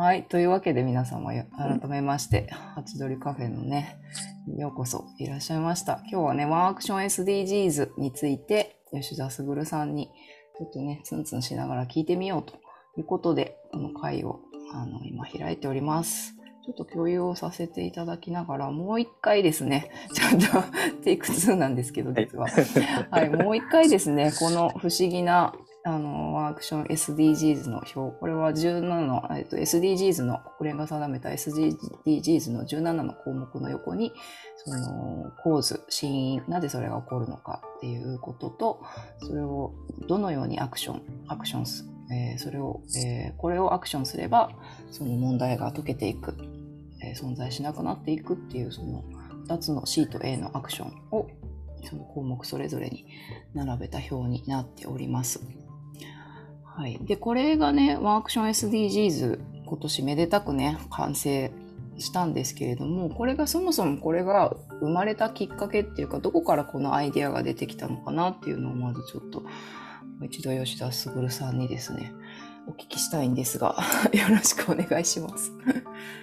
[0.00, 0.24] はい。
[0.24, 1.46] というわけで皆様、改
[1.86, 3.98] めまして、ハチドリカフェのね、
[4.56, 6.00] ようこそいらっしゃいました。
[6.10, 10.06] 今日はね、ワンアクション SDGs について、吉田卓さんに、
[10.56, 12.54] ちょっとね、ツンツンしながら聞いてみようと
[12.98, 14.40] いうことで、この会を、
[14.72, 16.34] あの、今開いております。
[16.64, 20.46] ちょっと共有をさせていただきながら、もう一回ですね、 ちゃんと
[21.04, 22.46] テイク2なんですけど、実は。
[23.10, 25.52] はい、もう一回ですね、この不思議な
[25.84, 34.12] あのワークション SDGs の表、これは17の、えっと、SDGs の国連が定めた SDGs の17の項目の横に、
[34.56, 38.82] その構図、真因、なぜそれが起こるのかっていうことと、
[39.20, 39.74] それを
[40.08, 44.50] どのようにアクション、アクションす、えーそれを、えーこれをアクションすれば、
[44.90, 46.34] その問題が解けていく、
[47.00, 49.04] えー存在しなくなっていくっていう、その
[49.46, 51.28] 2つの C と A のアクションを、
[51.84, 53.06] その項目それぞれに
[53.54, 55.59] 並べた表になっております。
[56.76, 56.98] はい。
[57.02, 61.52] で、これがね、ワンアクション SDGs、今年めでたくね、完成
[61.98, 69.48] したんですけれども、これがそもそもこれが生まれたきっかけっていうか、どこからこのアイデアが出てきたのかなっていうのをまずちょっと、も
[70.22, 72.12] う一度吉田卓さんにですね、
[72.66, 73.76] お聞きしたいんですが、
[74.12, 75.52] よろしくお願いします。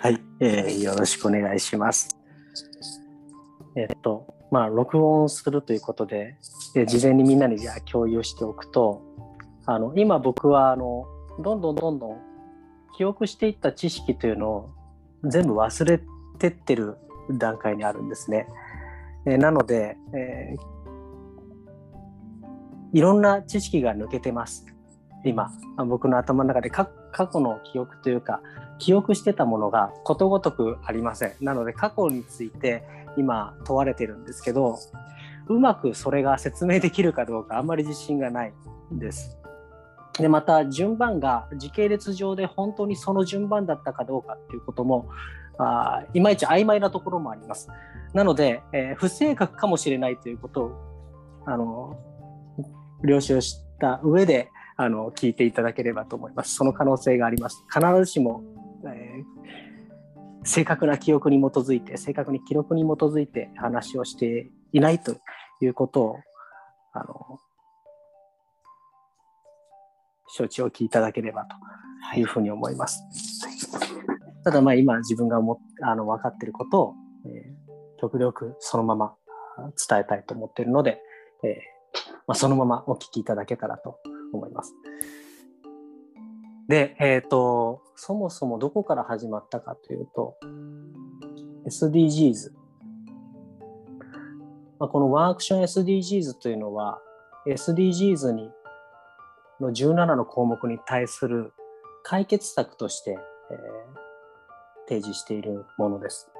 [0.01, 2.17] はい、えーよろしくお願いします。
[3.75, 6.37] えっと、まあ、録音するということで、
[6.73, 9.06] で事前にみんなにじゃあ共有しておくと、
[9.67, 11.05] あの今僕はあの
[11.43, 12.17] どんどんどんどん
[12.97, 14.69] 記憶していった知識というのを
[15.23, 16.01] 全部忘れ
[16.39, 16.97] てってる
[17.29, 18.47] 段階にあるんですね。
[19.25, 20.77] えーなので、えー
[22.93, 24.65] いろんな知識が抜けてます。
[25.25, 25.51] 今、
[25.87, 28.41] 僕の頭の中で過去の記憶というか、
[28.79, 31.33] 記憶してたものがことごとくありません。
[31.41, 32.83] なので過去について
[33.17, 34.79] 今問われてるんですけど、
[35.47, 38.53] うまくそれが説明できるかどうかあんまり自信がない
[38.93, 39.37] んです。
[40.17, 45.09] でまた順番が時系列上で本当にその順番だったかどうかっていうことも
[45.59, 47.69] あいまいち曖昧なところもあります。
[48.13, 50.71] なので、えー不正確かもしれないということを
[51.45, 51.99] あの
[53.03, 56.55] 了承した上であの聞いていただければと思います。
[56.55, 57.63] その可能性があります。
[57.73, 58.43] 必ずしも、
[58.85, 59.67] えー
[60.47, 65.17] 正確な記憶に基づいて、正確に記録に基づいて話をしていないと
[65.61, 66.19] いうことを、
[66.93, 67.39] あの、
[70.27, 71.47] 承知おきいただければ
[72.01, 72.25] はいという。
[72.25, 73.01] ふうに思います。
[74.43, 76.95] ただ、まあ今自分が思っあの分かっていることを、
[77.25, 77.67] えー
[77.99, 79.15] 極力そのまま
[79.57, 81.01] あ伝えたいと思っているので、
[81.43, 81.51] えー
[82.27, 83.99] まあ、そのままお聞きいただけたらと
[84.33, 84.73] 思います。
[86.67, 90.35] で、えっ、と、そもそもどこから始まったかというと、
[91.65, 92.51] SDGs。
[94.77, 96.99] まあ、このワンアクション SDGs というのは、
[97.47, 98.51] SDGs に
[99.59, 101.53] の17の項目に対する
[102.03, 103.11] 解決策として、
[103.51, 104.07] えー
[104.89, 106.31] 提示しているものです。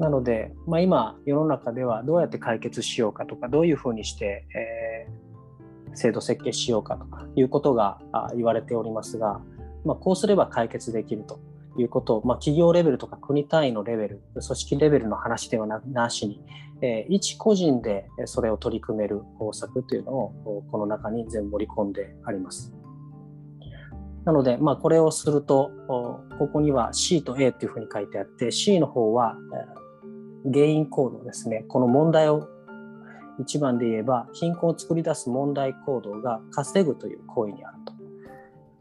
[0.00, 5.26] なので、まあ、今世の中ではどうやって解決しようかとかどういうふうにして、えー
[5.96, 7.06] 制度設計しようかと
[7.40, 9.40] いうことがあ言われておりますが、
[9.84, 11.40] まあ、こうすれば解決できると
[11.82, 16.40] いうことを、まあ、企業レベルとか国単位のレベル組織レベルの話ではなしに、
[16.82, 22.72] えー一個人でそれを取り組める方策というのをこの中に全部盛り込んであります。
[24.24, 29.86] なので、まあ、これをすると、ここには C と A というふうに書いてあって、C の方は、え
[30.52, 31.64] 原因行動ですね。
[31.68, 32.48] この問題を
[33.38, 37.95] 一番で言えば、貧困を作り出す問題行動が稼ぐという行為にあると。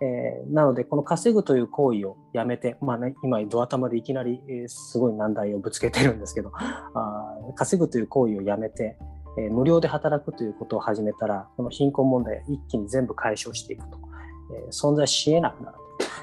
[0.01, 8.97] えーなので、この稼ぐという行為をやめて、まあね、今、ドア玉でいきなり、えーすごい難題をぶつけてるんですけど、あ稼ぐという行為をやめて、
[9.37, 13.97] えー無料で働くということを始めたら、この貧困問題一気に全部解消していくと、
[14.57, 15.77] えー存在し得なくなる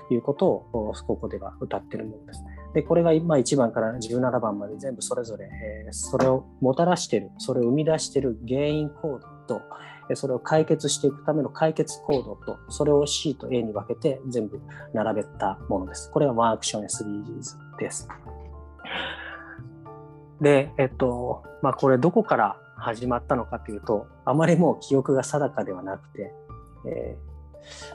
[0.09, 2.45] ということをここでは歌っているものです。
[2.75, 9.63] で、これが今1番から17番まで全部それぞれ、えーそれをもたらしている、それを生み出している原因行動と、
[10.17, 14.61] それを解決していくための解決行動と、それを C と A に分けて全部
[14.93, 16.11] 並べたものです。
[16.11, 18.09] これがワークション SDGs です。
[20.41, 26.33] で、えっと、まあ、これどこから始まったのかというと、あまりもう記憶が定かではなくて、
[26.87, 27.33] えー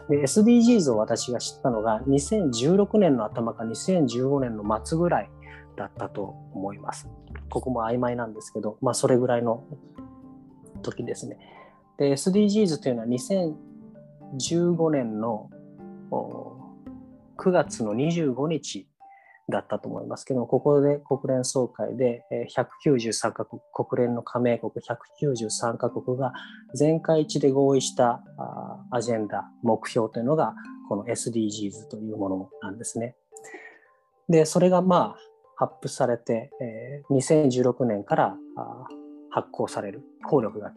[0.10, 5.30] で SDGs を私が知ったのが2016年の頭か2015年の末ぐらい
[5.75, 7.08] だったと思います。
[7.50, 9.63] ここも曖昧なんですけど、まあ、それぐらいの
[10.81, 11.38] 時ですね。
[11.98, 15.50] で SDGs というのは2015年の
[17.38, 18.88] 9月の25日
[19.50, 22.24] だったと思いますけどここで国連総会で
[22.86, 26.34] 193カ国国連の加盟国193カ国が
[26.76, 28.24] 全会一致で合意した
[28.92, 30.54] アジェンダ目標というのが
[30.90, 33.16] この SDGs というものなんですね。
[34.30, 35.20] で、それがまあ
[35.56, 36.52] 発布されて、
[37.10, 38.38] 2016年から
[39.30, 40.74] 発行される、効力が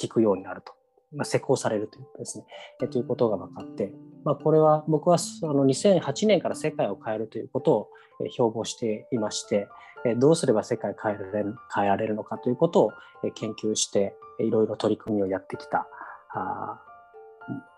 [0.00, 0.72] 効くようになると、
[1.14, 2.44] まあ、施行されるということですね、
[2.82, 3.92] えー、ということが分かって、
[4.24, 7.88] まあ、これは僕はあの2008年から世界を変えるということを
[8.30, 9.68] 標榜していまして、
[10.16, 12.92] どうすれば世界を変えられる変えられるのかということを
[13.34, 15.86] 研究して、いろいろ取り組みをやってきた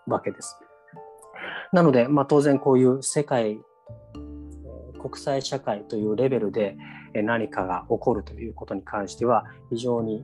[0.07, 0.57] わけです。
[1.71, 3.59] なので、まあ、当然こういう世界
[5.03, 6.77] 国際社会というレベルで
[7.13, 10.23] 何かが起こるということに関しては非常に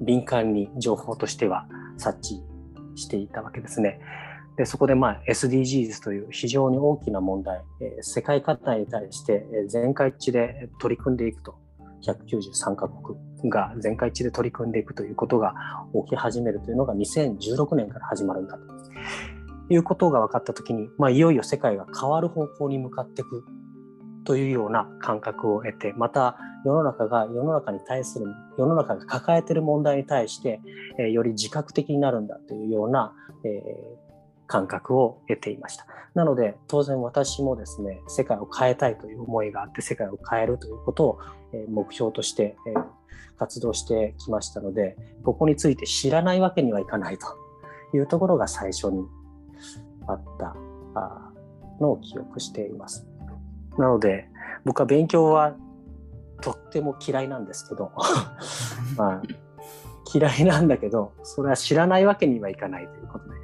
[0.00, 1.66] 敏感に情報としては
[1.96, 2.42] 察知
[2.94, 4.00] していたわけですね。
[4.56, 11.58] でそこでまあ SDGs という非常に大きな問題、え世界課題に対して全会一致で取り組んでいくと
[12.02, 15.54] 193カ国が全会一致で取り組んでいくということが
[16.04, 18.62] 起き始めるというのが2016年から始まるんだと
[19.68, 23.44] いうことが分かった時に、まあ、いよいよ世界が変わる方向に向かっていく
[24.24, 28.26] というような感覚を得てまた世の中が世の中に対する
[28.58, 30.60] 世の中が抱えている問題に対して、
[30.98, 33.12] えー、より自覚的になるんだというような、
[33.44, 33.62] えー、
[34.46, 41.18] 感覚を得ていましたなので当然私もですね世界を変えたいという思いがあって世界を変えるということを、
[41.52, 42.74] え、目標として、え
[43.38, 47.26] 活動してきましたのでここについて知らないわけにはいかないと
[47.94, 49.04] いうところが最初に
[50.06, 50.56] あった
[51.80, 53.06] のを記憶しています。
[53.78, 54.28] なので
[54.64, 55.54] 僕は勉強は
[56.40, 57.92] とっても嫌いなんですけど。
[58.96, 59.22] まあ
[60.14, 63.34] 嫌いなんだけどそれは知らないわけにはいかないということで。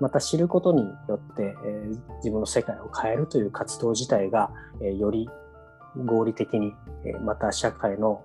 [0.00, 4.50] また知ることによって、えー、自分の世界を変えるという活動自体が、
[4.80, 5.28] えー、より
[5.96, 6.74] 合理的に、
[7.04, 8.22] えー、また社会の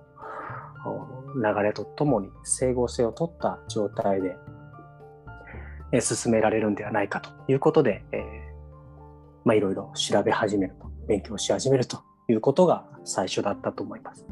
[1.34, 4.36] 流れとともに整合性を取った状態で
[5.92, 8.22] え進められるんではないかということで、え、
[9.44, 14.26] まあ、いろいろ調べ始めると、勉強し始めるということが最初だったと思います。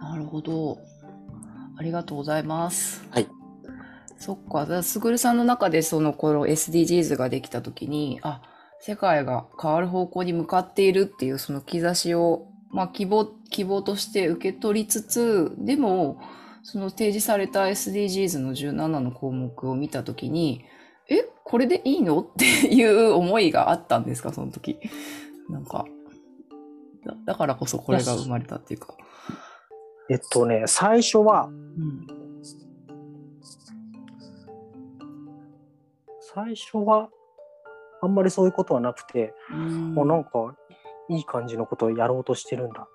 [0.00, 0.78] なるほど。
[1.76, 3.06] ありがとうございます。
[3.10, 3.28] はい。
[4.18, 4.82] そっか。
[4.82, 8.42] すぐるさんの中でその頃 SDGs ができた時に、あ、
[8.80, 16.20] 世界が変わる方向に向かっているっていうその兆しを、まあ、希望、希望として受け取りつつ、でも、
[16.62, 20.64] その提示された SDGs の17の項目を見たときに、
[21.08, 22.20] え、これでいいの？
[22.20, 24.78] っていう思いがあったんですか、その時。
[25.48, 25.84] なんか
[27.04, 28.94] だ、だからこそこれが生まれたっていうか。
[30.10, 32.06] えっとね、最初は、うん、
[36.20, 37.08] 最初は、
[38.02, 40.54] あんまりそういうことはなくて、うん、もうなんか、
[41.08, 42.88] いい感じのことをやろうとしてるんだ。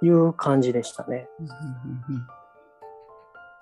[0.00, 1.28] という感じでしたね。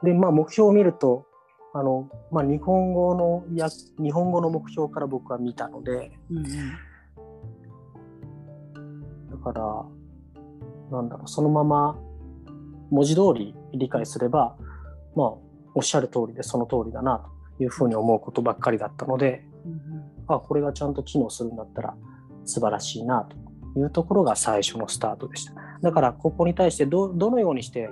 [0.03, 1.27] で、まあ、目標を見ると、
[1.75, 3.69] あのまあ、日本語のや
[3.99, 6.41] 日本語の目標から僕は見たので、だ
[9.43, 9.85] から
[10.91, 11.99] なんだろうそのまま
[12.91, 14.57] 文字通り理解すれば、
[15.17, 15.33] まあ、
[15.75, 17.25] おっしゃる通りでその通りだな
[17.57, 19.45] というふうに思うことばっかりだったので、
[20.29, 21.95] あこれがちゃんと機能するんだったら
[22.45, 23.27] 素晴らしいな
[23.75, 25.55] というところが最初のスタートでした。
[25.81, 27.89] だからここに対してどのようにして、え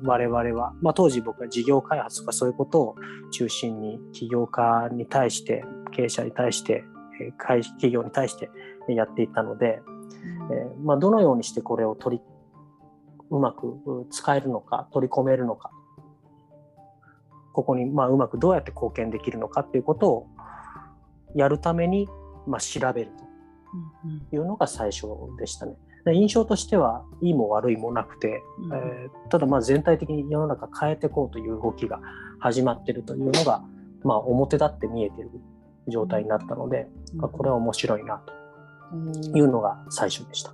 [0.00, 2.96] ー、我々は、まあ、当時僕は事業開発とかそういうことを
[3.32, 6.84] 中心に起業家に対して経営者に対して
[7.38, 8.50] 企業に対して
[8.88, 9.82] やっていったので、
[10.52, 12.22] えー、まあ、どのようにしてこれを取り
[13.30, 15.70] うまく使えるのか取り込めるのか。
[17.52, 20.26] ここにまあうまくどうやって貢献できるのかっていうことを
[21.34, 22.08] やるために
[22.46, 23.10] まあ調べる
[24.30, 25.06] というのが最初
[25.38, 25.74] でしたね。
[26.06, 32.00] 印象としてはいいも悪いもなくて、うん、えー、ただまあ全体的に世の中変えていこうという動きが
[32.38, 33.62] 始まっているというのが、
[34.02, 35.30] まあ、表立って見えている
[35.88, 38.32] 状態になったので、うん、これは面白いなと
[39.34, 40.52] いうのが最初でした。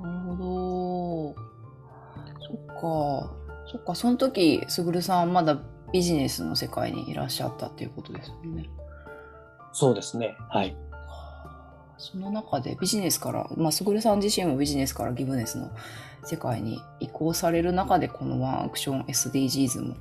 [0.00, 1.34] なるほど。
[2.40, 2.66] そっ
[3.28, 3.44] か。
[3.66, 5.58] そっか、その時、すぐるさんまだ
[5.92, 8.68] ビジネスの世界にいらっしゃったっていうことですよね。
[9.72, 10.36] そうですね。
[10.50, 10.76] はい。
[11.98, 15.70] その中でビジネスから、まあ、すぐるさん自身もビジネスからギブネスの
[16.24, 19.96] 世界に移行される中で、このワンアクション SDGs も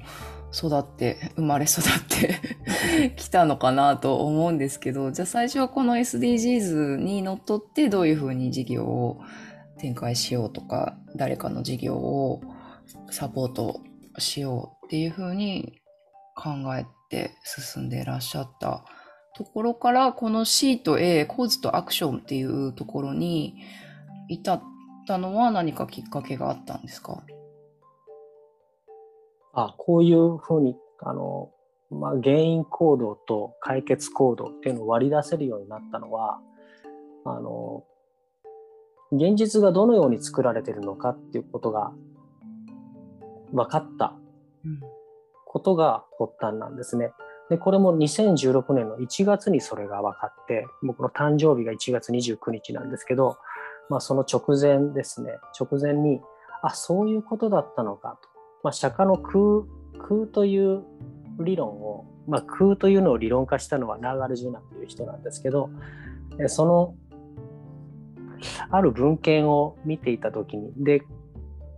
[0.53, 9.21] 育って、生まれ育って きたのかなと思うんですけど、じゃあ最初はこの SDGs にのっとってどういうふうに事業を
[9.77, 12.41] 展開しようとか、誰かの事業を
[13.11, 13.81] サポート
[14.17, 15.81] しようっていうふうに
[16.35, 18.85] 考えて進んでいらっしゃった
[19.35, 23.55] ところから、この C と A、コーズとアクションっていうところに
[24.29, 24.61] 至っ
[25.07, 27.23] たのは何かきっかけがあったんですか？
[29.53, 31.51] あこういうふうにあの
[31.91, 36.39] まあ、原因行動と解決行動っていうのを割り出せるようになったのは
[37.23, 37.83] あの
[39.11, 41.91] 現実がどのように作られてるのかっていうことが
[43.51, 44.15] 分かった
[45.45, 47.11] ことが発端なんですね。
[47.49, 53.37] でこれも2016年の1月にそれが分かって僕の誕生日が1月29日なんですけど、
[53.89, 55.39] まあ、その直前ですね。
[55.59, 56.21] 直前に
[56.61, 58.29] あそういうことだったのかと、
[58.63, 59.65] まあ、釈迦の空
[60.07, 60.83] 空という
[61.39, 65.69] 理論を、まあ、空というのを理論化したのはナーガルジュナという人なんですけど
[66.47, 66.95] その
[68.69, 71.03] ある文献を見ていた時にで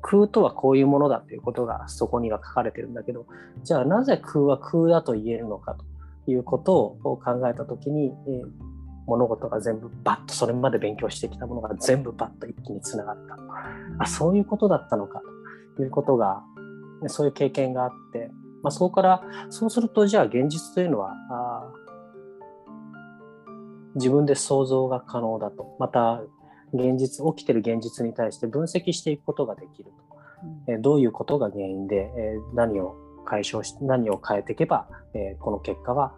[0.07, 3.25] 空とはこういうものだということがそこには書かれてるんだけど
[3.63, 5.75] じゃあなぜ空は空だと言えるのか
[6.25, 8.47] ということを考えた時に、えー、
[9.07, 13.38] 物事が全部バッとそれまで勉強してきたものが全部バッと一気につながった。
[13.97, 15.24] あそういうことだったのか
[15.75, 16.43] ということが
[17.07, 18.29] そういう経験があって、
[18.62, 21.63] まあ、そこからそうするとじゃあ現実というのはあ
[23.95, 25.75] 自分で想像が可能だと。
[25.79, 26.21] また
[26.74, 29.91] 現実起きてる現実に対して分析していくことができる
[30.67, 32.95] と、うん、どういうことが原因で、え何を
[33.25, 36.13] 解消し何を変えていけば、えこの結果は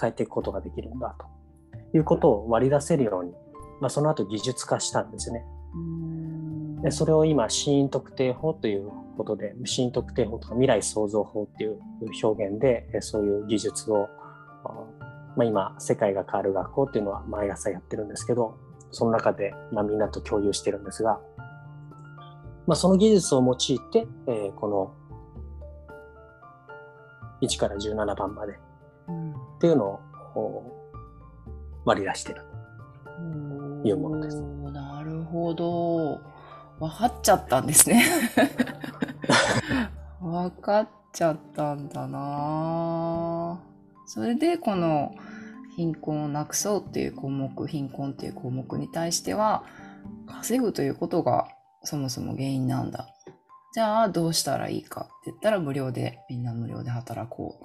[0.00, 1.26] 変えていくことができるんだと。
[1.94, 3.32] いうことを割り出せるように、
[3.80, 5.44] まあ、その後技術化したんですね。
[6.82, 11.78] でそれを今死因特定法ということで死因特定法とか未来創造法っていう
[12.22, 14.08] 表現でそういう技術を
[15.36, 18.58] まあ、今世界が変わる学校っていうのは毎朝やってるんですけど
[18.90, 21.18] その中で、まあ、みんなと共有してるんですが、
[22.66, 24.94] まあ、その技術を用いて、えー、この
[27.40, 28.56] 1から17番までっ
[29.60, 30.00] ていうの
[30.34, 30.72] を
[31.84, 32.42] 割り出してる
[33.82, 34.40] というものです。
[34.40, 36.20] なるほど。
[36.78, 38.04] 分かっちゃったんですね。
[40.20, 43.71] 分かっちゃったんだな
[44.06, 45.14] それでこの
[45.76, 49.64] 貧困をなくそうっていう項目貧困っていう項目に対しては
[50.26, 51.48] 稼ぐということが
[51.84, 53.08] そもそも原因なんだ。
[53.74, 57.64] じゃあどうしたらいいかって言ったら無料でみんな無料で働こう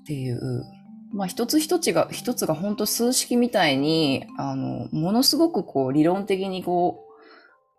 [0.00, 0.64] っていう
[1.12, 7.06] まあ一つ一つが一つが本当数式みたいにあのものすごくこう理論的にこう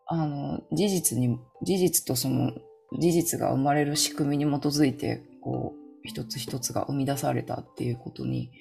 [0.05, 2.51] あの事実に事実とその
[2.99, 8.51] 事実が生まれる仕組みに基づいてこう一つ一つが生み出されたっていうことに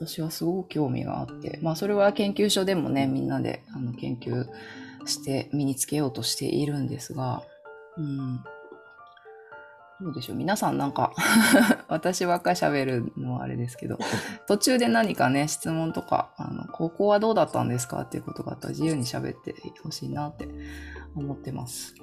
[0.00, 4.46] 私はすごく興味があって、まあそれは研究所でもね、みんなであの研究
[5.06, 7.42] して身につけようとしているんですが、
[7.96, 8.42] うん。
[10.00, 10.36] どうでしょう？
[10.36, 11.12] 皆さんなんか
[11.86, 13.98] 私ばっかり喋るのはあれですけど、
[14.48, 20.48] 途中で何かね、質問とか、あの、ここはどうだったんですかっていうことがあったら自由に喋ってほしいなって
[21.14, 21.94] 思ってます。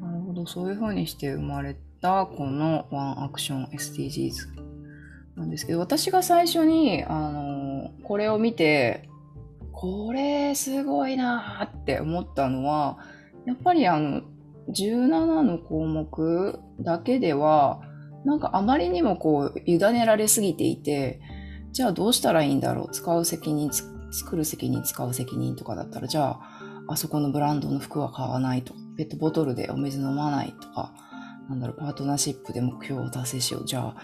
[0.00, 4.32] なるほど、そういう風にして生まれたこのワンアクション SDGs
[5.36, 9.08] なんですけど、私が最初に、あの、これを見て、
[9.72, 12.98] これすごいなって思ったのは、
[13.46, 14.20] やっぱりあの、
[14.68, 17.80] 17の項目だけでは、
[18.26, 21.20] なんかあまりにもこう、委ねられすぎていて、
[21.72, 22.90] じゃあどうしたらいいんだろう？
[22.92, 23.70] 使う責任、
[24.12, 26.40] 作る責任、使う責任とかだったら、じゃあ、
[26.86, 30.92] あそこのブランドの服は買わないと、ペットボトルでお水飲まないとか、
[31.48, 33.66] なんだろう、パートナーシップで目標を達成しよう。
[33.66, 33.96] じゃあ、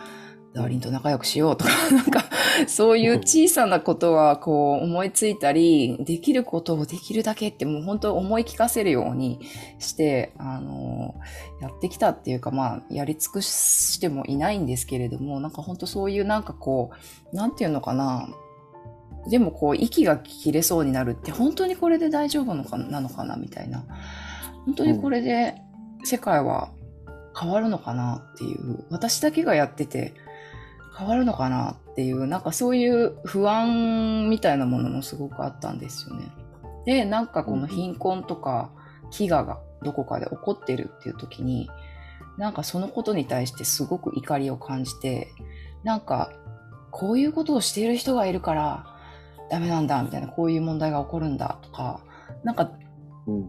[0.53, 2.25] ダーリンと仲良くしようとか、 なんか、
[2.67, 9.39] そういう小さなことはこう思いついたり、できることをできるだけってもう本当思い聞かせるように
[9.79, 11.15] して、あの、
[11.61, 16.91] やってきたっていうか、まあ、やり尽くしてもいないんですけれども、なんか本当そういうなんかこ
[17.33, 18.29] う、なんていうのかな、
[19.29, 23.85] でもこう息が切れそうになるって本当にこれで大丈夫なのかなみたいな。
[24.65, 25.57] 本当にこれで
[26.05, 26.71] 世界は
[27.39, 30.15] 変わるのかなっていう、私だけがやってて、
[30.97, 36.27] 変わるのかなっていう、なんかそういう不安みたいなものもすごくあったんですよね。
[36.85, 38.71] で、なんかこの貧困とか
[39.13, 41.71] 飢餓がどこかで起こってるっていう時に、
[42.37, 45.29] なんかそのことに対してすごく怒りを感じて、
[45.85, 46.33] なんか
[46.91, 48.87] こういうことをしている人がいるから
[49.51, 52.01] ダメなんだみたいな、こういう問題が起こるんだとか、
[52.45, 52.71] なんか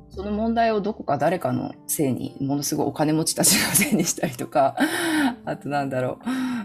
[0.09, 4.75] その問題をどこか誰かのせいに、ものすごいお金持ちたちのせいにしたりとか、
[5.45, 6.19] あとなんだろ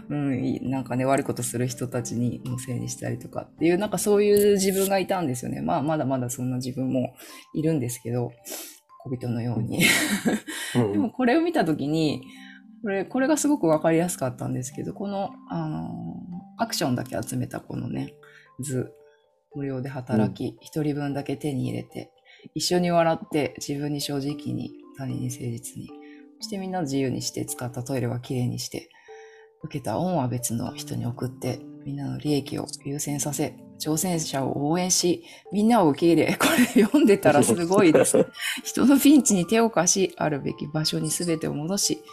[0.09, 5.61] う、うん、なんかね、悪いことする人たちにのせいにしたりとかっていう、なんかそういう自分がいたんですよね。
[5.61, 7.13] まあ、まだまだそんな自分も
[7.53, 8.31] いるんですけど、
[9.03, 9.81] 小人のように。
[10.73, 12.23] でもこれを見たときに、
[12.83, 15.93] これ、これがすごくわかりやすかったんですけど、この、あの、
[16.57, 18.13] アクションだけ集めたこのね、
[18.59, 18.91] 図、
[19.55, 22.11] 無料で働き、一、うん、人分だけ手に入れて、
[22.53, 25.89] 一緒に笑って自分に正直に他人に誠実に
[26.39, 28.89] そしてみんな自由にして使ったトイレはきれいにして
[29.63, 38.25] 受けた恩は別の人に送って、みんなの利益を優先させ、挑戦者を応援し、みんなを受け入れ、 これ読んでたらすごいです。
[38.63, 42.03] 人のピンチに手を貸し、あるべき場所に全てを戻し、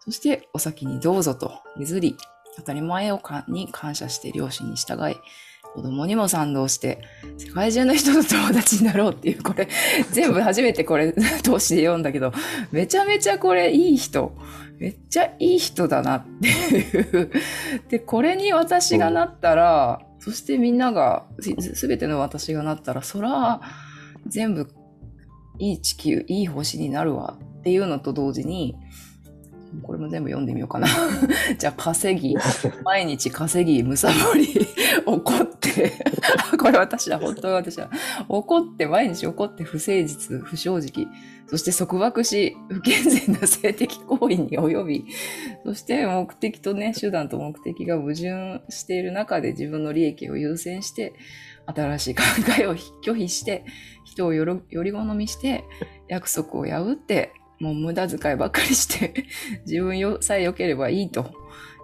[0.00, 2.16] そしてお先にどうぞと譲り、
[2.56, 5.16] 当たり前をに感謝して両親に従い、
[5.74, 7.02] 子供にも賛同して、
[7.38, 9.68] 世界中の人と友達になろうっていう、これ、
[10.10, 11.12] 全部初めてこれ、
[11.42, 12.32] 通しで読んだけど、
[12.70, 14.32] めちゃめちゃこれいい人。
[14.78, 17.30] めっちゃいい人だなっていう。
[17.88, 21.24] で、これに私がなったら、そしてみんなが、
[21.74, 23.60] すべての私がなったら、そら、
[24.26, 24.68] 全部、
[25.58, 28.76] いい地球、いい星になるわっていうのと同時に、
[29.82, 30.88] これも全部読んでみようかな。
[31.58, 32.36] じゃあ、稼ぎ、
[32.84, 34.48] 毎日稼ぎ、むさぼり、
[35.06, 35.92] 怒って、
[36.58, 37.90] これ私だ、本当に私だ。
[38.28, 41.06] 怒って、毎日怒って不誠実、不正直、
[41.46, 45.04] そして束縛し、不健全な性的行為に及び、
[45.64, 51.14] そして目的とね、手段と目的が矛盾している中で自分の利益を優先して、
[51.66, 52.22] 新しい考
[52.60, 53.64] えを拒否して、
[54.04, 55.64] 人をより好みして、
[56.08, 59.24] 約束を破って、もう無駄遣いばっかりして、
[59.64, 61.30] 自分よさえ良ければいいと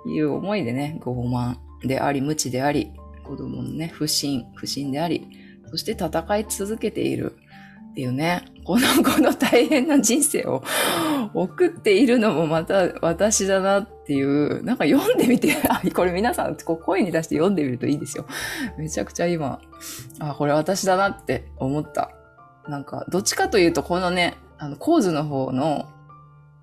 [0.06, 1.56] いう思いでね、傲慢
[1.87, 2.90] であり、無知であり、
[3.23, 5.28] 子供のね、不信、不信であり、
[5.70, 7.37] そして戦い続けている
[7.92, 10.64] っていうね、この、 この大変な人生を
[11.32, 18.26] 送っているのもまた私だなっていう、なんか読んでみて、あ、これ皆さんこう声に出して読んでみるといいですよ。
[18.76, 19.61] めちゃくちゃ今、
[20.18, 22.11] あ、これ私だなって思った。
[22.66, 25.88] なんか、どっちかというと、このね、あの、構図の方の、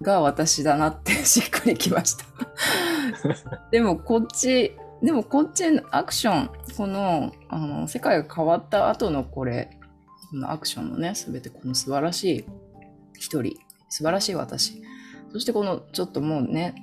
[0.01, 2.25] が私だなって しっくりきました。
[3.71, 9.79] でもこっち、でもこっちのアクション、この、あの、世界が変わった後のこれ、
[10.31, 12.45] このアクションのね、すべてこの素晴らしい
[13.13, 13.57] 一人、
[13.89, 14.81] 素晴らしい私。
[15.31, 16.75] そしてこのちょっともうね、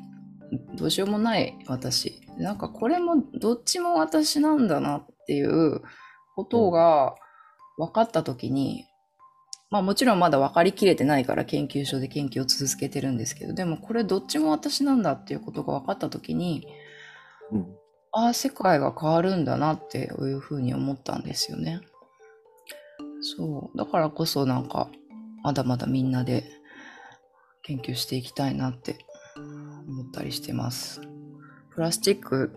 [0.75, 2.21] どうしようもない私。
[2.39, 5.83] なんかこれもどっちも私なんだなっていう
[6.35, 7.15] ことが
[7.79, 8.85] 分かったときに、
[9.73, 16.69] まあもちろんまだ分かりきれてないから研究所で研究を続けてるんですけど、でもこれどっちも私なんだっていうことが分かったときに、
[17.51, 17.67] うん
[18.15, 21.81] ああ、世界が変わるんだなっていうふうに思ったんですよね。
[23.23, 23.79] そう。
[23.79, 24.91] だからこそなんか、
[25.43, 26.45] まだまだみんなで
[27.63, 28.99] 研究していきたいなって
[29.89, 31.01] 思ったりしてます。
[31.71, 32.55] プラスチック、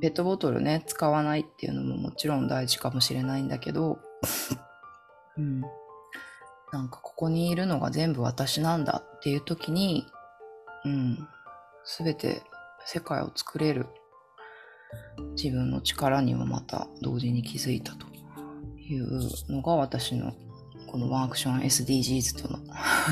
[0.00, 4.00] ペットボトルね、使わないっていうのももちろん大事かもしれないんだけど、
[5.38, 5.62] うん。
[6.72, 10.06] なんかここにいるのが全部私なんだっていう時に、
[10.84, 11.28] うん。
[11.84, 12.42] すべて
[12.84, 13.86] 世界を作れる
[15.36, 18.06] 自分の力にもまた同時に気づいたと
[18.78, 20.32] いうのが私の
[20.86, 22.58] このワンアクション SDGs との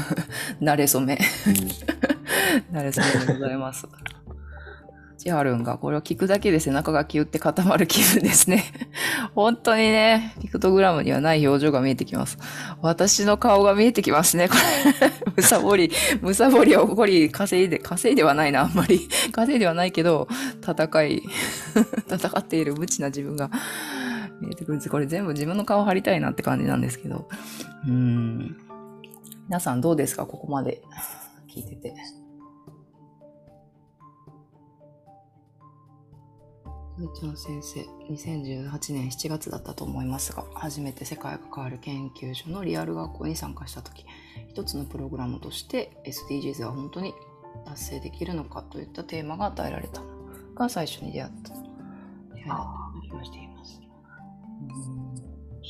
[0.60, 1.18] 慣れ初め
[2.70, 3.88] 慣れ初めでございます。
[5.20, 8.64] 千春がこれを聞くだけで背中がキュって固まる気分ですね。
[9.36, 12.38] 本当にね、ピクトグラムにはない表情が見えてきます。
[12.80, 15.10] 私の顔が見えてきますね、これ。
[15.36, 19.10] むさぼり、むさぼりを怒り、稼いで、稼いではないな、あんまり。
[19.30, 20.26] 稼いではないけど、
[20.66, 21.22] 戦い、
[22.08, 23.50] 戦っている無知な自分が
[24.40, 24.88] 見えてくるんです。
[24.88, 27.28] これ全部自分の顔貼りたいなって感じなんですけど。
[27.86, 28.56] うん。
[29.48, 30.80] 皆さんどうですかここまで
[31.54, 32.19] 聞いてて。
[37.00, 44.04] ふーちゃん先生、2018年7月だったと思いますが、初めて世界が変わる研究所のリアル学校に参加したとき、
[44.50, 47.14] 一つのプログラムとして SDGs は本当に
[47.64, 50.08] 達成できるのかといったテーマが与えられたの
[50.54, 51.54] が最初に出会った
[52.34, 52.58] 出会いだっ
[53.00, 53.80] た気がしています。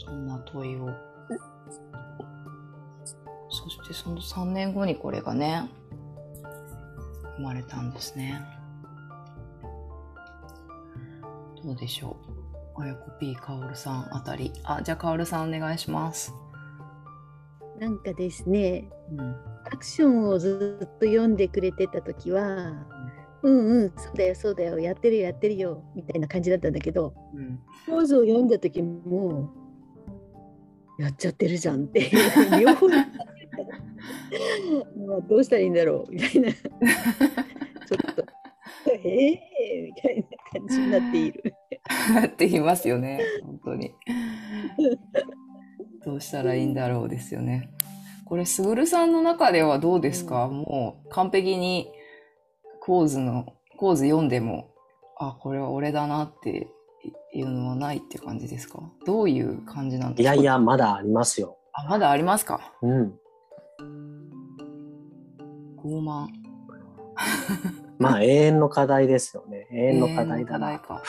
[0.05, 0.89] そんな問いを。
[3.51, 5.71] そしてその3年後にこれがね、
[7.37, 8.60] 生まれたんですね。
[11.65, 12.17] どうでしょ
[12.77, 12.83] う。
[12.83, 14.53] あやこ P かおるさんあたり。
[14.65, 16.35] あ、じゃあかおるさんお願いします。
[17.79, 19.21] なんかですね、うん。
[19.65, 22.73] アクションをずっと読んでくれてた時は、
[23.43, 27.59] うんうん、そうだよ、そうだよ、やってるよ、やってるよ、みたいな感じだったんだけど、うん。
[27.87, 29.51] ポーズを読んだ時も、
[30.99, 32.11] やっちゃってるじゃんっていう、
[32.61, 32.89] 両方
[35.29, 36.61] どうしたらいいんだろう、みたいな、 ちょ
[38.11, 38.25] っと、
[38.93, 39.41] ええ
[39.87, 41.55] みたいな感じになっている。
[42.15, 43.21] な っていますよね。
[43.45, 43.93] 本当に。
[46.05, 47.71] どうしたらいいんだろうですよね。
[48.25, 51.91] これ、すぐるさんの中ではどうですか、もう完璧に
[52.81, 54.71] 構図の、構図読んでも、
[55.19, 56.69] あ、これは俺だなって
[57.35, 58.81] いうのはないって感じですか？
[59.05, 60.35] どういう感じなんですか？
[60.35, 61.57] いやいや、まだありますよ。
[61.73, 62.73] あ、まだありますか？
[62.83, 63.19] うん。
[65.83, 66.29] 傲慢。
[68.01, 69.69] まあ永遠の課題ですよね。
[69.71, 71.03] 永遠の課題だなとか。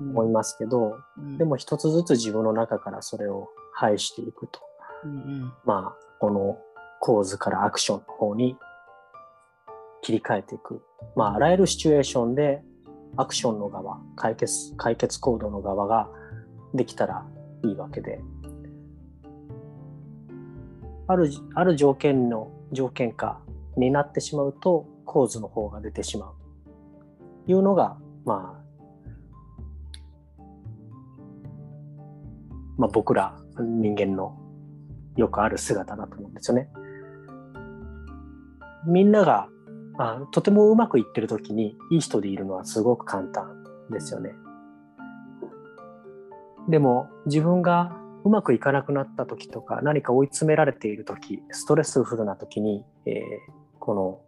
[0.00, 4.60] 思いますけど、うんでも一つずつ自分の中からそれを排していくと、
[5.04, 6.58] うんうんまあこの
[7.00, 8.56] 構図からアクションの方に
[10.02, 10.82] 切り替えていく。
[11.14, 12.62] まああらゆるシチュエーションで
[13.16, 16.08] アクションの側、解決、解決行動の側が
[16.74, 17.24] できたら
[17.64, 18.20] いいわけで、
[21.06, 23.40] ある、ある条件の条件下
[23.76, 26.34] になってしまうと構図の方が出てしまう。
[27.50, 28.62] いうのが、まあ、
[32.76, 34.36] まあ僕ら人間の
[35.16, 36.68] よくある姿だと思うんですよね。
[38.86, 39.48] みんなが
[39.98, 44.34] あとてもうまくいってる時にいい人でいるのはすごく簡単ですよね。
[46.68, 54.25] でも自分がうまくいかなくなった時とか何か追い詰められている時ストレスフルな時に、えーこの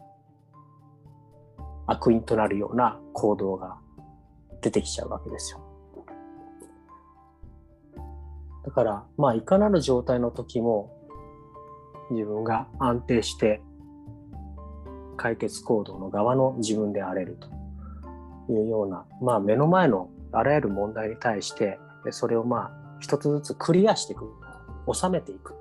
[1.88, 3.79] 悪因となるような行動が
[4.62, 5.61] 出てきちゃうわけですよ。
[8.64, 10.94] だからまあいかなる状態の時も
[12.11, 13.61] 自分が安定して
[15.16, 17.48] 解決行動の側の自分であれると。
[18.51, 21.79] いうような、まあ、目の前のあらゆる問題に対して
[22.11, 24.24] それをまあ一つずつクリアしていく。
[24.92, 25.55] 収めていく。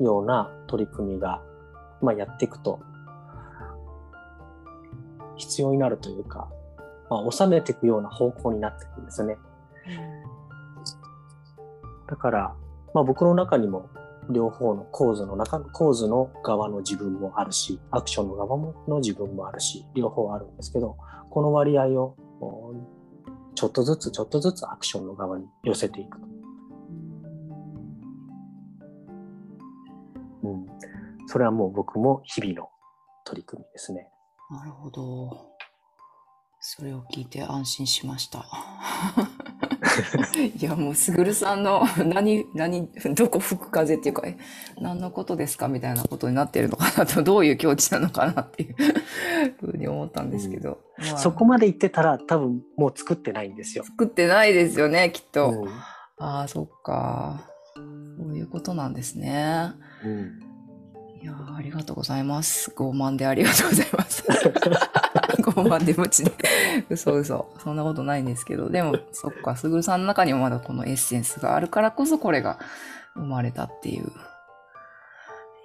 [0.00, 1.42] ような取り組みが、
[2.00, 2.80] まあ、やっていくと。
[5.42, 6.48] 必要になるというか、
[7.10, 9.36] まあ、収めていくような方向になっていくんですね。
[12.08, 12.54] だから、
[12.94, 13.88] まあ、僕の中にも
[14.30, 20.96] 両方の構図の中構図の側の自分もあるしアクションの側もの自分もあるし両方あるんですけど
[21.30, 22.16] この割合を
[23.54, 26.18] ちょっとずつちょっとずつアクションの側に寄せていく、
[30.44, 30.66] うん、
[31.26, 32.68] それはもう僕も日々の
[33.24, 34.08] 取り組みですね。
[34.52, 35.52] なるほど。
[36.60, 38.44] それを聞いて安心しました。
[40.56, 42.86] いや、もう、すぐるさんの何、何、
[43.16, 44.36] どこ吹く風っていうか、え
[44.78, 48.76] 何のことですかみたいなことになってるのかなと、 どういう境地なのかなっていう
[49.58, 50.80] ふうに思ったんですけど。
[50.98, 53.84] まあそこまで言ってたら多分もう作ってないんですよ。
[53.84, 55.50] 作ってないですよね、きっと。
[55.50, 55.68] うん
[56.18, 57.48] ああ、そっか。
[57.74, 59.72] そういうことなんですね。
[60.04, 60.51] うん
[61.22, 62.72] いやーありがとうございます。
[62.72, 64.24] 傲慢でありがとうございます。
[65.40, 66.32] 傲慢で無知で。
[66.90, 67.54] 嘘嘘。
[67.62, 68.68] そんなことないんですけど。
[68.68, 72.58] でも、そっか、すぐるさんの中にもまだこのエッセンスがあるからこそこれが
[73.14, 74.10] 生まれたっていう。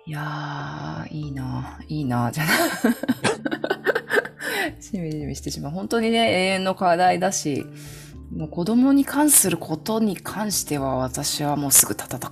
[0.06, 2.52] いやー、いいな、いいな、じゃな。
[4.80, 5.72] しみじみしてしまう。
[5.72, 7.66] 本当にね、永遠の課題だし、
[8.32, 12.32] もう子供に関することに関しては私はもうすぐ戦戦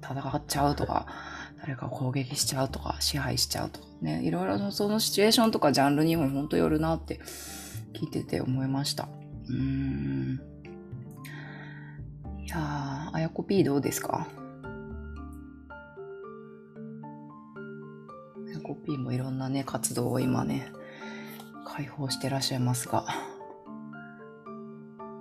[0.00, 1.06] 戦っちゃうとか、
[1.60, 7.20] 誰かを攻撃しちゃうとか、支配しちゃうとかね、いろいろそのシチュエーションとかジャンルにも本当よるなって
[7.92, 9.08] 聞いてて思いました。
[9.48, 10.40] うーん。
[12.38, 14.26] いやー、あやこ P どうですか？
[18.46, 20.72] あやこ P もいろんなね、活動を今ね、
[21.66, 23.04] 解放してらっしゃいますが。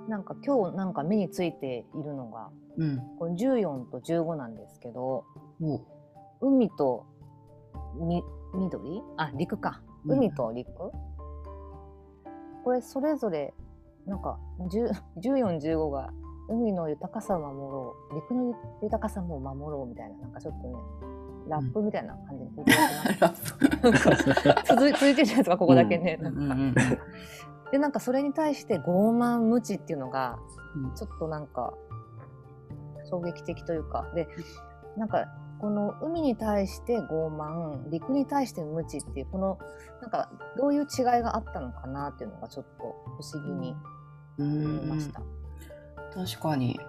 [0.08, 2.98] なんか今日なんか目についているのがうん。
[3.20, 5.26] これ14と15なんですけど
[5.62, 5.82] お
[6.42, 7.06] 海と
[7.96, 8.24] み
[8.54, 9.02] 緑？
[9.18, 9.82] あ陸か。
[10.06, 10.18] うん。
[10.18, 10.72] 海と陸、
[12.64, 13.54] これそれぞれ
[14.06, 16.12] なんか1415が
[16.50, 20.74] 海の豊かさを守ろう陸の豊かさも守ろうみたいななんかちょっとね
[21.48, 23.56] ラップみたいな感じで聞いてます。
[23.60, 24.66] ラップ。
[24.68, 25.58] 続い続いてるじゃないですか。
[25.58, 26.20] ここだけね、
[27.72, 30.40] でなんかそれに対して傲慢無知っていうのが
[30.76, 30.96] うん。
[30.96, 31.74] ちょっとなんか
[33.10, 34.10] 衝撃的というか。
[34.14, 34.28] で
[34.96, 35.28] なんか
[35.60, 39.60] この海に対して傲慢陸に対して無知っていうこの
[40.02, 43.76] なんかどういう違いがあったのかなっていうのがちょっと不思議に
[44.38, 45.22] う思いんました。
[46.14, 46.80] 確かに。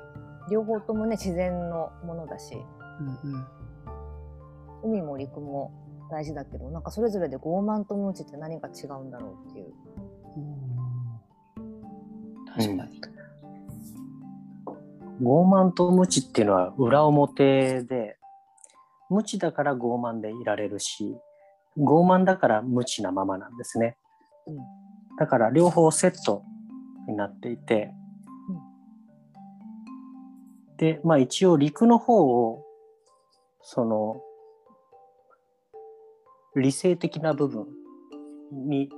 [0.51, 2.57] 両方ともね自然のものだし
[3.25, 3.47] うんうん
[4.83, 5.73] 海も陸も
[6.11, 9.73] 大事だけどなんかそれぞれで傲慢と無知って何が違うんだろうっていう。
[12.47, 13.01] 確かに。
[15.23, 18.17] 傲慢と無知っていうのは裏表で
[19.11, 21.17] 無知だから傲慢でいられるし
[21.79, 23.97] 傲慢だから無知なままなんですね、
[24.47, 24.57] うん。
[25.19, 26.43] だから両方セット
[27.09, 27.93] になっていて、
[30.79, 32.65] でまあ一応陸の方を
[33.63, 34.21] その
[36.57, 37.67] 理性的な部分
[38.53, 38.91] に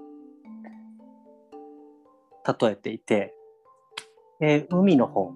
[2.60, 3.34] 例えていて、
[4.40, 5.32] えー海の方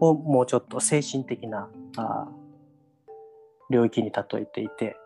[0.00, 2.39] をもうちょっと精神的なあー
[3.70, 4.96] 領域に例えていて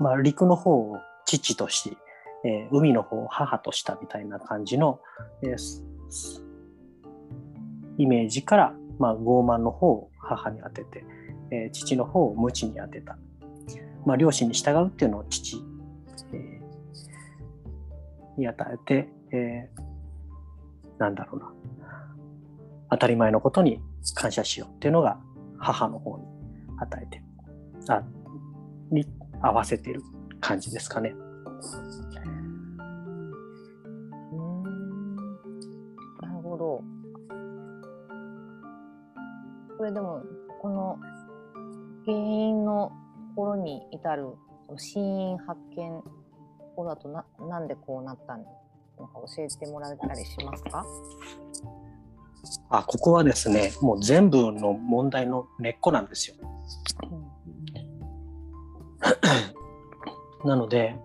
[0.00, 1.96] まあ、陸の方を父とし、
[2.44, 5.00] えー海の方を母としたみたいな感じの、
[5.42, 5.84] えー
[7.96, 11.04] イメージから、まあ、傲慢の方を母に当てて、
[11.50, 13.16] えー父の方を無知に当てた。
[14.04, 15.56] まあ、両親に従うっていうのを父、
[16.32, 19.93] えーに与えて、えー
[20.98, 21.52] なんだろうな。
[22.90, 23.80] 当たり前のことに
[24.14, 25.18] 感謝しようっていうのが
[25.58, 26.24] 母の方に
[26.78, 27.22] 与えて。
[27.88, 28.02] あ、
[28.90, 29.06] に
[29.42, 30.02] 合わせてる
[30.40, 31.14] 感じですかね。
[36.20, 36.82] なるほど。
[39.76, 40.22] これでも、
[40.62, 40.98] この
[42.06, 42.92] 原因の
[43.34, 44.28] ところに至る
[44.76, 46.02] 死因発見
[46.76, 48.48] 法だとな、なんでこうなったんで
[48.98, 50.86] のか教えてもらえたりしますか？
[52.70, 56.36] あ、ここはですね、もう全部の問題の根っこなんですよ。
[60.44, 60.96] なので、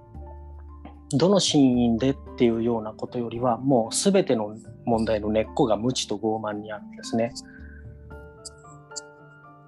[1.12, 7.32] どの死因でっていうようなことよりは、もうすべての問題の根っこが無知と傲慢にあるんですね。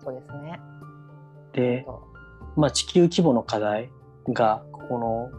[0.03, 0.59] そうですね。
[1.53, 2.03] で、そ
[2.55, 3.91] まあ、地球規模の課題
[4.29, 5.29] がこの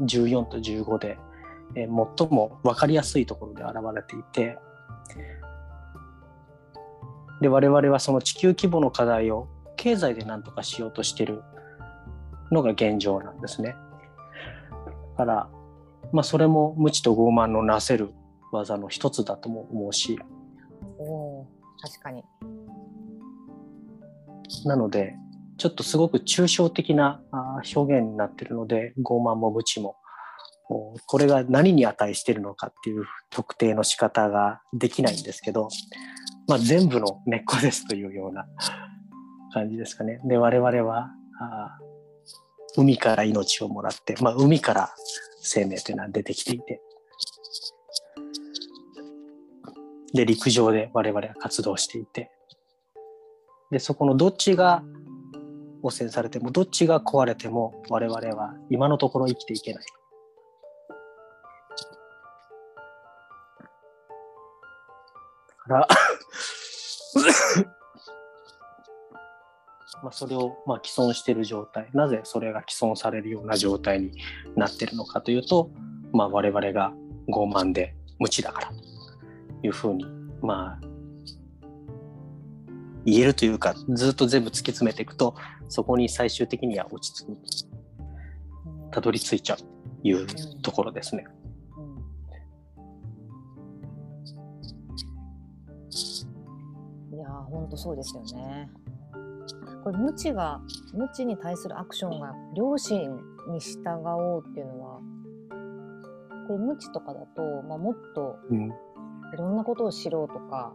[0.00, 1.18] 14と15で、
[1.74, 4.58] えー最も分かりやすいところで現れていて
[7.40, 11.42] で我々はその地球規模の課題を経済で何とかしようとしている
[12.52, 13.76] のが現状なんですね。
[15.16, 15.48] だから、
[16.12, 18.10] まあ、それも無知と傲慢のなせる
[18.52, 20.18] 技の一つだとも思うし
[20.98, 21.46] うおー
[21.80, 22.24] 確かに。
[24.64, 25.14] なので、
[25.60, 27.20] ちょっとすごく抽象的な
[27.74, 29.96] 表現になってるので、傲慢も無知も、
[30.66, 35.68] こうこれが何に値してるのかっていう特定の仕方ができないんですけど、
[36.48, 38.46] まあ、全部の根っこですというような
[39.52, 40.18] 感じですかね。
[40.24, 41.10] で、我々は、
[42.78, 44.94] 海から命をもらって、まあ、海から
[45.42, 46.80] 生命というのは出てきていて、
[50.14, 52.30] で、陸上で我々は活動していて、
[53.70, 54.82] で、そこのどっちが
[55.82, 59.84] 汚染されても、どっちが壊れても、我々は今のところ生きていけない。
[65.70, 65.88] から、
[70.02, 74.10] まあそれをまあ既存している状態、なぜそれが既存されるような状態に
[74.56, 75.70] なっているのかというと、
[76.12, 76.92] まあ、我々が
[77.28, 78.68] 傲慢で無知だから。
[78.68, 78.74] と
[79.66, 80.04] いうふうに、
[80.40, 80.86] まあ、
[83.04, 85.34] 言えるというかずっと全部突き詰めていくと
[85.68, 89.64] そこに最終的には落ち着くうんたどり着いちゃうと
[90.02, 90.26] いう
[90.62, 91.26] ところですね。
[91.76, 91.90] うん
[97.12, 98.70] いやー、ほんとそうですよね。
[99.84, 100.60] これ、無知が、
[100.94, 103.10] 無知に対するアクションが両親
[103.48, 105.00] に従おうっていうのは、
[106.48, 108.70] これ、無知とかだと、まあ、もっとうん
[109.32, 110.74] いろんなことを知ろうとか、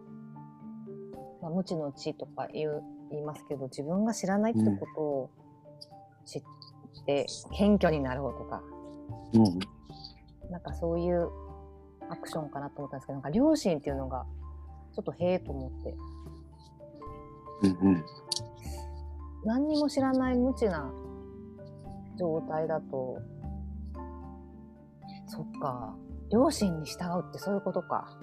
[1.45, 5.29] まあ、無知の知とか言う言いますけど、自分が知らないってことを
[6.25, 6.43] 知っ
[7.05, 8.63] て、謙虚になろうとか、
[9.33, 9.59] うん
[10.49, 11.29] なんかそういう
[12.09, 14.25] アクションかなと思ったんですけど、なんか両親っていうのが、
[14.95, 15.95] ちょっとへえと思って、
[17.61, 18.05] うんうん
[19.43, 20.91] 何にも知らない無知な
[22.17, 23.21] 状態だと、
[25.27, 25.95] そっか、
[26.31, 28.17] 両親に従うってそういうことか。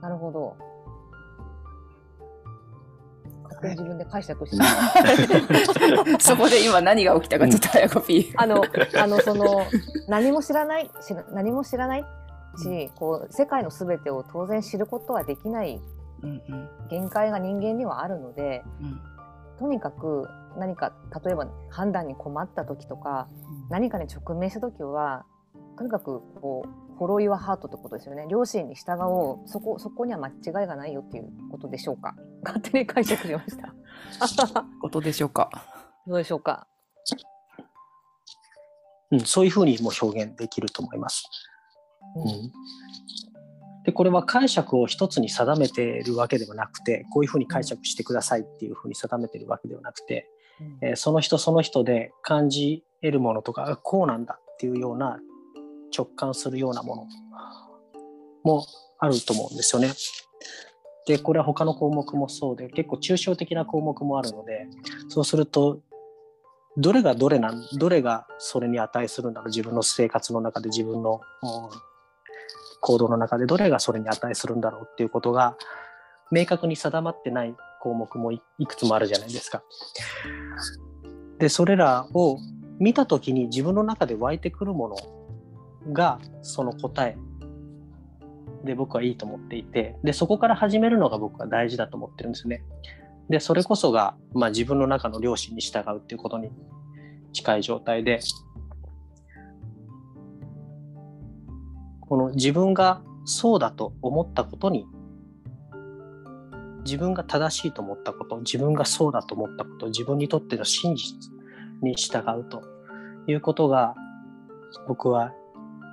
[0.00, 0.56] なるほど。
[3.70, 4.64] 自分で解釈して、
[6.20, 8.32] そこで今何が起きたかちょっと早コピー。
[8.36, 8.62] あの、
[9.00, 9.62] あの、その、
[10.08, 12.04] 何も知らない、知ら何も知らない
[12.56, 15.80] し、こう、世界のすべてを当然知ることはできない
[16.22, 19.00] うんうん限界が人間にはあるので、うん
[19.58, 20.92] とにかく何か、
[21.24, 23.28] 例えば判断に困った時とか、
[23.70, 25.24] 何かに直面した時は、
[25.78, 28.26] とにかく、こう、フォロー・ユア・ハートってことですよね。
[28.28, 29.48] 両親に従おう。
[29.48, 30.32] そこ、そこには間違
[30.64, 32.14] いがないよっていうことでしょうか。
[32.44, 34.64] 勝手に解釈しました。
[34.80, 35.50] ことでしょうか。
[36.06, 36.66] どうでしょうか。
[39.10, 41.24] うん、そういうふうにも表現できると思います。
[42.16, 42.52] うん
[43.84, 50.26] でこれは解釈を一つに定めているわけではなくてこういうふうに解釈してくださいっていうふうに定めているわけではなくて、
[50.80, 55.18] えーその人その人で感じ得るものとかあこうなんだっていうような
[55.94, 57.06] 直感するようなもの
[58.42, 58.66] も
[58.98, 59.90] あると思うんですよね。
[61.06, 64.66] でこれは他の項目もそうで結構抽象的な項目もあるので
[65.08, 65.80] そうすると
[66.76, 71.20] どれがどれなんどれがそれに値するんだろう自分の生活の中で自分の
[72.80, 75.56] 行動の中でどれがそれに値するんだろうっていうことが
[76.32, 79.62] 明確に定まってない項目もいくつもあるじゃないですか。
[81.38, 82.38] でそれらを
[82.78, 87.16] 見た時に自分の中で湧いてくるものがその答え
[88.64, 92.62] で僕はいいと思っていてでそこから始めるのが僕は大事だと思ってるんですね。
[93.28, 96.50] でそれこそが、まあ、自分の中の良心に従うっていうことに
[97.32, 98.20] 近い状態で
[102.00, 104.86] この自分がそうだと思ったことに
[106.84, 111.32] 自分が正しいと思ったこと自分がそうだと思ったこと自分にとっての真実
[111.82, 112.62] に従うと
[113.26, 113.94] いうことが
[114.86, 115.32] 僕は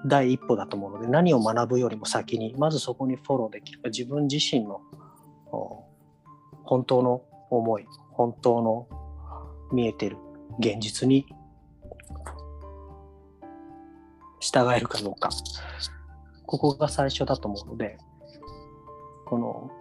[0.05, 3.79] 第一歩だと思うので何を学ぶよりも先にまずそこにフォローできる。
[3.85, 4.81] 自分自身の
[6.63, 8.87] 本当の思い本当の
[9.71, 10.17] 見えてる
[10.59, 11.25] 現実に
[14.39, 15.29] 従えるかどうか。
[16.45, 17.97] ここが最初だと思うので
[19.25, 19.71] この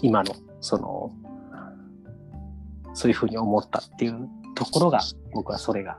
[0.00, 1.12] 今のその
[2.94, 5.00] そういうふうに思ったっていうところが
[5.32, 5.98] 僕はそれが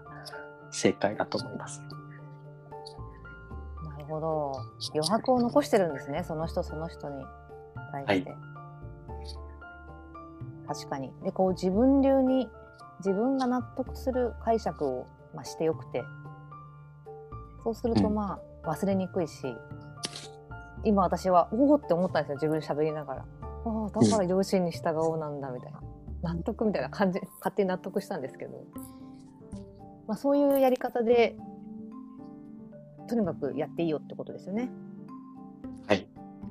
[0.72, 1.82] 正解だと思います。
[3.84, 4.54] なるほど。
[4.94, 6.24] 余白を残してるんですね。
[6.24, 7.24] その人その人に
[7.92, 8.32] 対して。
[8.32, 8.40] はい、
[10.68, 11.14] 確かに。
[11.24, 12.50] でこう自分流に
[13.00, 16.04] 自分が納得する解釈を、まあ、してよくて。
[17.64, 19.56] そうするとまあ、忘れにくいし。
[20.84, 22.36] 今私はおおって思ったんですよ。
[22.36, 23.26] 自分で喋りながら。
[23.66, 25.82] ああだから両親に従おうなんだみたいな。
[26.24, 28.64] 納得みたいな感じ勝手に納得したんですけど、
[30.12, 31.38] まあ、そういうやり方で
[33.08, 34.70] とにかくやっていいよってことですよね。
[35.88, 36.06] はい、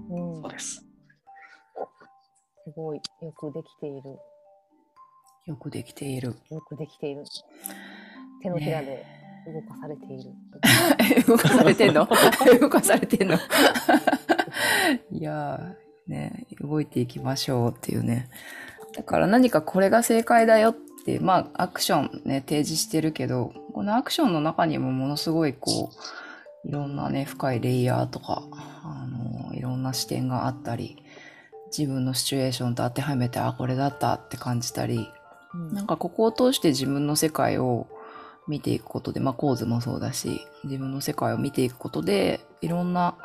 [0.09, 0.77] うん、そうです。
[2.64, 4.18] すごいよくできている。
[5.44, 6.37] よくできている。
[6.51, 7.23] よくできている。
[8.42, 9.05] 手のひらで
[9.46, 10.31] 動かされている。
[11.29, 12.09] 動かされてんの？
[12.59, 13.37] 動かされてんの？
[15.12, 15.77] いや
[16.09, 18.31] ね、動いていきましょうっていうね。
[18.94, 25.91] だから何かこれが正解だよって、まあアクションね、提示してるけど、このアクションの中にもものすごいこ
[26.65, 31.03] う、いろんなね、深いレイヤーとか、あの、いろんな視点があったり、
[31.77, 35.09] 自分のシチュエーションと当てはめて、あ、これだったって感じたり、
[35.55, 37.87] うん、なんかここを通して自分の世界を
[38.47, 43.17] 見ていくことで、まあ構図もそうだし、自分の世界を見ていくことで、いろんな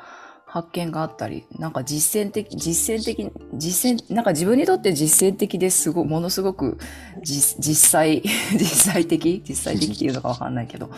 [0.55, 6.77] 発見があったり、なんか実践的、実践的、実践、なんか自分にとって実践的ですごものすごく
[7.21, 8.21] 実際、
[8.55, 9.43] 実際的？
[9.45, 10.91] 実際的っていうのかわかんないけど、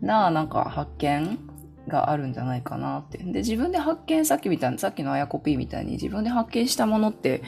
[0.00, 1.40] なあ、なんか発見
[1.88, 3.18] があるんじゃないかなって。
[3.18, 7.42] で、自分で発見、さっきみたいな、さっきのあやこぴーみたいに自分で発見したものって、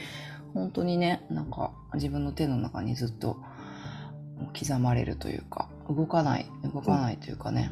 [0.55, 3.37] 本当にね、なんか自分の手の中にずっと
[4.59, 7.70] 刻まれるというか、動かない、動かないというかね、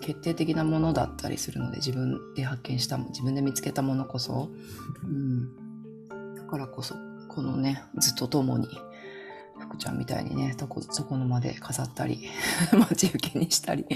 [0.00, 4.50] 決定的なものだったりするので自分で発見した自分で見つけたものこそ、
[5.04, 6.94] うん、だからこそ
[7.28, 8.68] このねずっと共に
[9.58, 12.28] 福ちゃんみたいにねどこどこのまで飾ったり
[12.72, 13.86] 待ち受けにしたり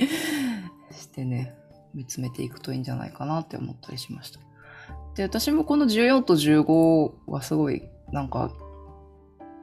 [0.93, 1.55] してね
[1.95, 4.41] 見つめていくといいんじゃないかなって思ったりしました。
[5.15, 8.51] で私もこの14と15はすごいなんか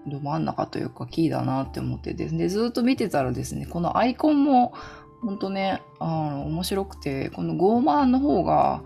[0.07, 4.73] ど真ん中というかキーだなって思ってででずっと見てたらですねこのアイコンも
[5.21, 8.81] ほんとね、あの、面白くて、このゴーマンの方が、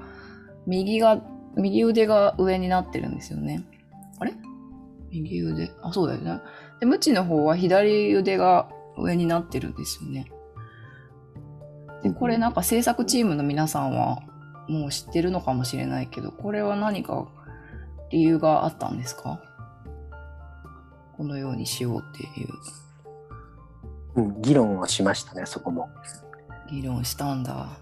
[0.68, 1.22] 右が、
[1.56, 3.66] 右腕が上になってるんですよね。
[4.20, 4.34] あれ？
[5.12, 5.72] 右腕？
[5.82, 6.42] あ、そうだよね。
[6.82, 8.68] で、ムチの方は左腕が
[8.98, 10.30] 上になってるんですよね。
[12.04, 14.20] で、これなんか制作チームの皆さんは
[14.68, 17.28] もう知ってるのかもしれないけど、これは何か
[18.12, 19.42] 理由があったんですか？
[21.16, 22.50] このようにしようっていう。
[24.18, 25.90] うん、議論をしましたね、そこも。
[26.70, 27.80] 議論したんだ。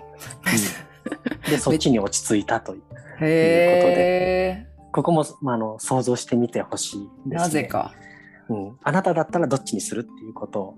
[1.50, 2.88] で、そっちに落ち着いたというこ
[3.20, 7.36] とで、ここも、まあ、あの想像してみてほしいですね。
[7.36, 7.94] なぜか、
[8.50, 8.78] うん。
[8.84, 10.78] あなただったらどっちにするっていうことを、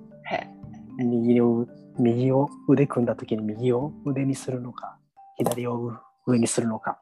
[0.98, 4.98] 右を右を腕組んだ時に右を腕にするのか、
[5.38, 5.94] 左を
[6.26, 7.00] 上にするのか、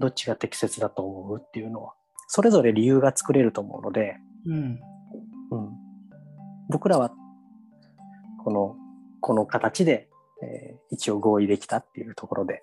[0.00, 1.94] どっちが適切だと思うっていうのは、
[2.28, 4.16] それぞれ理由が作れると思うので、
[4.46, 5.70] うん、うん、
[6.68, 7.12] 僕らは
[8.44, 8.76] この
[9.24, 10.10] この形で、
[10.42, 12.62] えー、一応合意できたっていうところで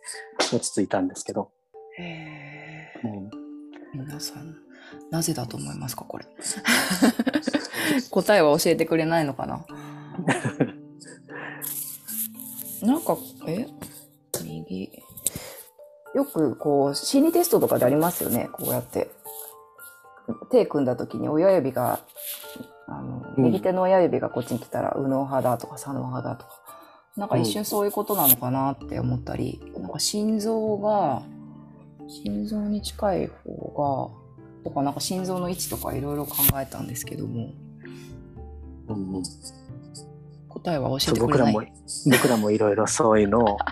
[0.53, 1.49] 落ち着いたんですけど。
[1.97, 3.31] へうん、
[3.99, 4.55] 皆さん、
[5.09, 6.25] なぜだと思いますか、これ？
[8.11, 9.65] 答えは教えてくれないのかな？
[12.87, 13.65] なんか、え？
[14.43, 14.91] 右。
[16.13, 19.09] よくこう、心理テストとかでありますよね、こうやって。
[20.51, 22.01] 手組んだ時に親指が
[22.97, 26.51] あの、うん、右手の親指がこっちに来たら右脳派だとか左脳派だとか、
[27.17, 31.23] なんか一瞬そういうことなのかなって思ったり、うん、なんか心臓が、
[32.07, 34.13] 心臓に近い方
[34.63, 37.51] が、とか、なんか心臓の位置とかいろいろ考えたんですけども、
[38.87, 39.23] うんうん。
[40.47, 41.53] 答えは教えてくれない。
[41.53, 41.81] 僕らも
[42.11, 43.57] 僕らもいろいろそういうのを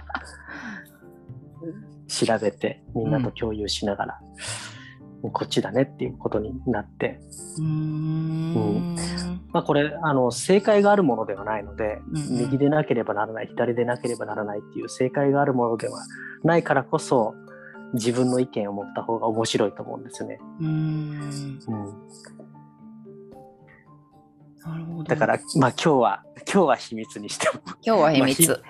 [2.08, 4.32] 調べてみんなと共有しながら、もう
[5.22, 7.20] こっちだねっていうことになって、
[7.58, 8.96] うーん。
[9.52, 16.04] まあ、これあの正解があるものではないので、うんうん右でなければならない左でなければならないっていう正解があるものでは
[16.44, 17.34] ないからこそ
[17.94, 20.40] 自分の意見を持った方が面白いと思うんですよね。
[20.60, 21.60] うーん。
[21.68, 22.49] うん。
[25.06, 28.64] だから、まあ、今日は今日は秘密にしても今日は秘密。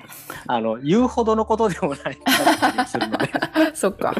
[0.45, 2.17] まあ の言うほどのことでもない
[2.87, 3.31] するので
[3.73, 4.13] そっか。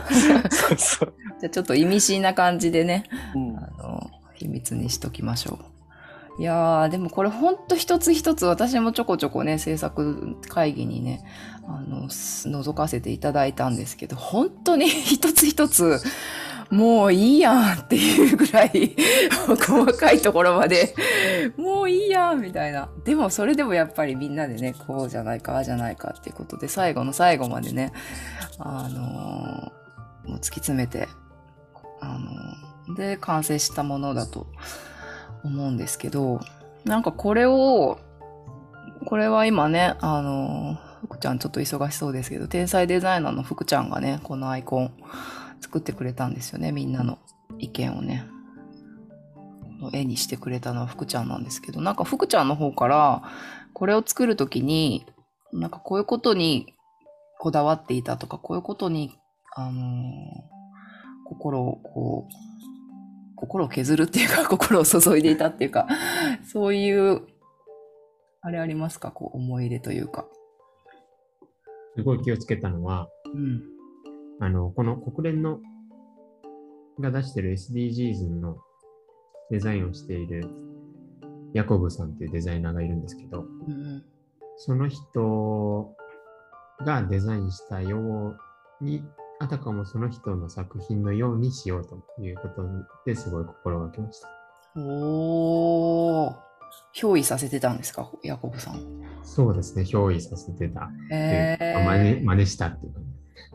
[0.49, 3.03] そうそう、じゃあちょっと意味深な感じでね、
[3.35, 6.41] うんあの、秘密にしときましょう。
[6.41, 11.21] いやー、でもこれほんと一つ一つ私もちょこちょこね、制作会議にね、
[11.67, 15.99] あの、す覗かせていただいたんですけど、本当に一つ一つ、
[16.69, 18.95] もういいやんっていうぐらい
[19.59, 20.93] 細かいところまで、
[21.57, 22.89] もういいやんみたいな。
[23.03, 27.91] でもそれでもやっぱりみんなでね、こうじゃないか、ああじゃないかっていうことで、最後の最後までね、
[28.59, 31.07] あのーもう突き詰めて、
[32.01, 34.45] あのーで、完成したものだと
[35.43, 36.39] 思うんですけど、
[36.85, 37.99] なんかこれを、
[39.05, 44.93] これは今ね、あのー福ちゃんちょっと忙しそうですけど、天才デザイナーの福ちゃんがね、このアイコン
[45.61, 47.17] 作ってくれたんですよね、みんなの
[47.57, 48.25] 意見をね。
[49.93, 53.23] 絵にしてくれたのは福ちゃんなんですけど、なんか福ちゃんの方から、
[53.73, 55.05] これを作るときに、
[55.53, 56.73] なんかこういうことに
[57.39, 59.17] こだわっていたとか、こういうことに、
[59.55, 60.59] あのー
[61.29, 65.87] 心をこう、心を削るっていうか、 心を注いでいたっていうか、
[66.43, 67.21] そういう、
[68.41, 69.11] あれありますか？
[69.11, 70.25] こう、思い入れというか。
[71.95, 73.61] すごい気をつけたのは、うん。
[74.39, 75.59] あの、この国連の
[76.99, 78.57] が出してる SDGs の
[79.51, 80.49] デザインをしている
[81.53, 84.03] ヤコブさんっていうデザイナーがいるんですけど、うん
[84.61, 85.95] その人
[86.85, 88.35] がデザインしたよ
[88.81, 89.01] うに、
[89.39, 92.67] あたかもその人の作品のようにしようということ
[93.05, 94.27] ですごい心がけました。
[94.75, 96.35] おー。
[96.93, 98.81] 憑依させてたんですかヤコブさん。
[99.23, 102.93] そうですね、憑依させてたっていうへか、真似真似したっていう。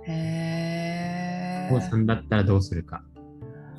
[0.07, 0.54] へ
[1.69, 1.97] こうさー。
[1.97, 3.03] んだったらどうするか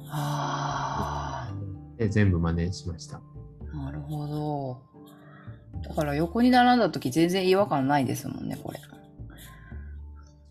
[0.10, 1.54] あ
[1.98, 3.22] で全部真似しました。
[3.74, 3.78] ー。
[3.78, 4.82] なるほど。
[5.88, 8.80] だから横に並んだ時全然違和感ないですもんね、これ。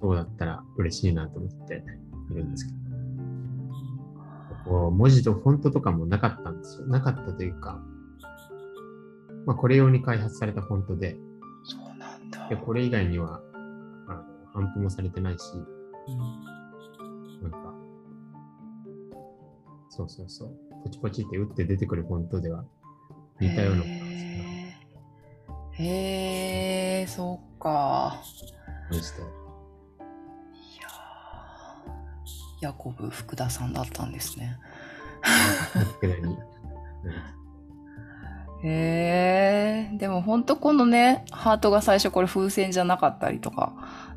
[0.00, 1.82] そうだったら嬉しいなと思って
[2.30, 6.86] いるんですけど、こう文字とフォントとかもなかったんですよ。
[6.86, 7.80] なかったというか、
[9.46, 11.16] まあ、これ用に開発されたフォントで、
[11.64, 12.48] そうなんだ。
[12.48, 13.40] でこれ以外には
[14.06, 14.22] あの
[14.52, 15.62] 反布もされてないし、な
[16.24, 16.53] ん
[19.96, 20.48] そうそうそう、
[20.82, 22.64] ポチポチって打って出てくるフォントでは。
[23.38, 24.28] 似たようなものなんですけ
[25.38, 27.02] ど、へー。
[27.02, 28.20] へー、そっか。
[28.90, 32.64] にして、いやー。
[32.64, 34.58] ヤコブ福田さんだったんですね。
[38.64, 43.74] へえ、でも本当このね、ハートが最初これ風船じゃなかったりとか、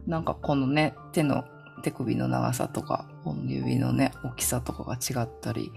[0.08, 1.44] なんかこのね、手の、
[1.84, 5.74] 手首の長さとか、この指のね、大きさとかが違ったり、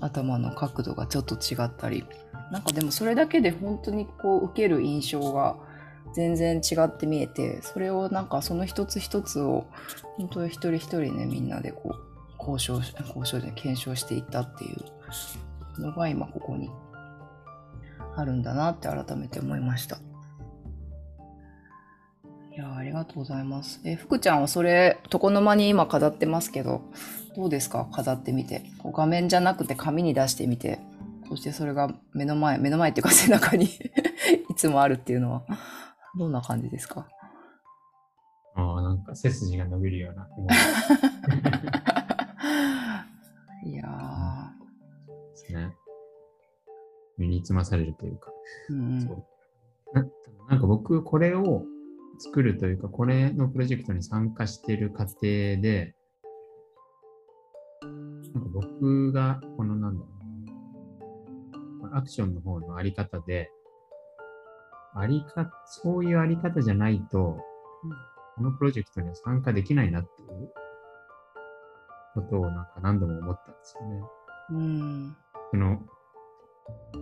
[0.00, 2.04] 頭の角度がちょっと違ったり、
[2.52, 5.56] なんかでもそれだけで本当にこう受ける印象が
[6.14, 9.66] 全然違って見えて、それをなんかその一つ一つを、
[10.16, 16.70] 本当に一人一人ね、みんなでこう、交渉、交渉で検証していったっていうのが今ここに
[18.16, 19.98] あるんだなって改めて思いました。
[22.54, 23.80] いやーありがとうございます。
[23.84, 26.82] え、福ちゃんはそれ、床の間に今飾ってますけど、
[27.34, 27.88] どうですか？
[27.92, 28.62] 飾ってみて。
[28.78, 30.78] こう画面じゃなくて紙に出してみて、
[31.28, 33.64] そしてそれが目の前、目の前っていうか背中に
[34.50, 35.42] いつもあるっていうのは、
[36.16, 37.08] どんな感じですか？
[38.54, 40.52] ああ、なんか背筋が伸びるような思い
[43.72, 44.52] いや
[45.32, 45.74] ですね。
[47.18, 48.30] 身につまされるというか。
[48.70, 49.00] ー、うん。
[49.02, 49.24] そう。
[49.92, 50.04] な
[50.50, 51.64] なんか僕、これを
[52.18, 55.94] 作るというか、これのプロジェクトに参加している過程で、
[58.34, 60.08] なんか僕が、このなんだろ
[61.82, 63.50] うな、アクションの方のあり方で、
[64.94, 67.38] ありか、そういうあり方じゃないと、
[68.36, 70.52] このプロジェクトには参加できないなっていう
[72.14, 74.00] ことをなんか何度も思ったんですよね。
[74.50, 75.16] うん。
[75.50, 75.82] その、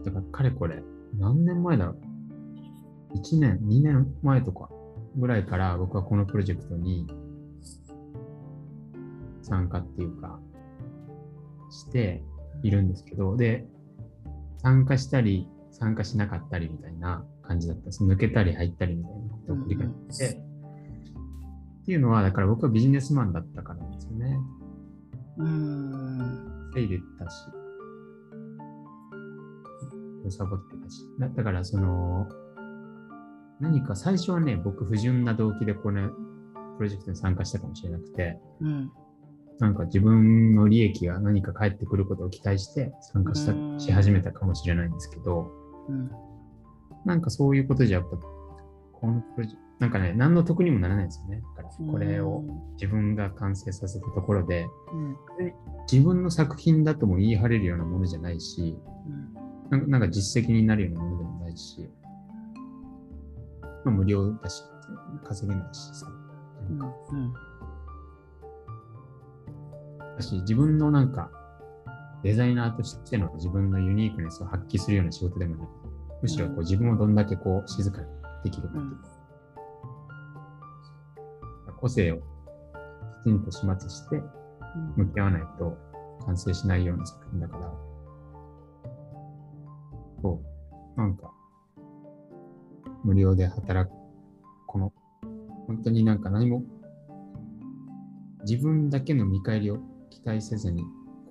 [0.04, 0.82] だからかれこれ、
[1.18, 4.68] 何年前だろう ?1 年、2年前とか
[5.16, 7.06] ぐらいから僕はこのプロジェクトに
[9.42, 10.40] 参加っていうか、
[11.70, 12.22] して、
[12.62, 13.66] いるんですけど、で、
[14.58, 18.04] 参加したり、参加しなかったりみたいな感じだったんです。
[18.04, 20.26] 抜けたり入ったりみたいなことを繰り返して、
[21.82, 24.38] っていうのは、だから僕はビジネスマンだったからなんですよね。
[25.38, 26.70] うん。
[26.72, 27.36] 稼いでたし、
[30.36, 31.04] サボってたし。
[31.18, 32.28] だだから、その、
[33.62, 36.10] 何か最初はね、僕不純な動機でこの
[36.76, 38.90] プロジェクトに参加したかもしれなくて、うん。
[39.60, 45.52] なんか自分の利益が何か返ってくることを期待して参加したうんし始めたかもしれないんですけど、
[45.88, 46.10] うん。
[47.04, 51.40] なんかそういうことじゃやっぱ、このプロジェクト、なんかね、何の得にもならないんですよね。
[51.56, 52.42] だからこれを
[52.74, 55.16] 自分が完成させたところで、うん。
[55.88, 59.34] 自分の作品だとも言い張れるようなものじゃないし、うん。
[59.70, 61.88] なんかなんか実績になるようなものでもないし、
[63.84, 64.62] まあ、無料だし、
[65.24, 66.06] 稼げないしさ。
[66.70, 66.78] うん。
[66.78, 66.82] う
[67.28, 67.32] ん。
[70.16, 71.30] だし、自分のなんか、
[72.22, 75.68] デザイナーとしての自分のユニークネスを発揮するような仕事でもない。
[76.22, 78.06] むしろこう自分をどんだけこう静かに
[78.44, 78.90] できるかという
[81.66, 84.22] か、個性をきちんと始末して
[84.96, 85.76] 向き合わないと
[86.24, 87.72] 完成しないような作品だから、
[90.22, 90.40] そ
[90.96, 91.32] う、なんか、
[93.04, 93.94] 無料で働く、
[94.66, 94.92] この、
[95.66, 96.62] 本当になんか何も、
[98.44, 99.78] 自分だけの見返りを
[100.10, 100.84] 期待せずに、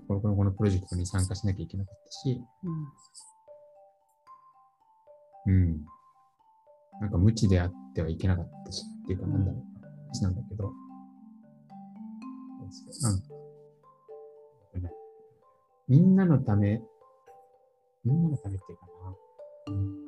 [0.08, 2.42] このこのプロジェクトに参加しなきゃいけなかったし、
[5.48, 5.86] うん。
[7.00, 9.64] なんか無知であってはいけなかったし、っていうかなんだろう、
[10.08, 10.72] 話なんだけど、
[13.02, 13.22] なん、
[15.88, 16.82] みんなのため、
[18.06, 18.86] みんなのためっていうか
[19.68, 20.01] な、うん。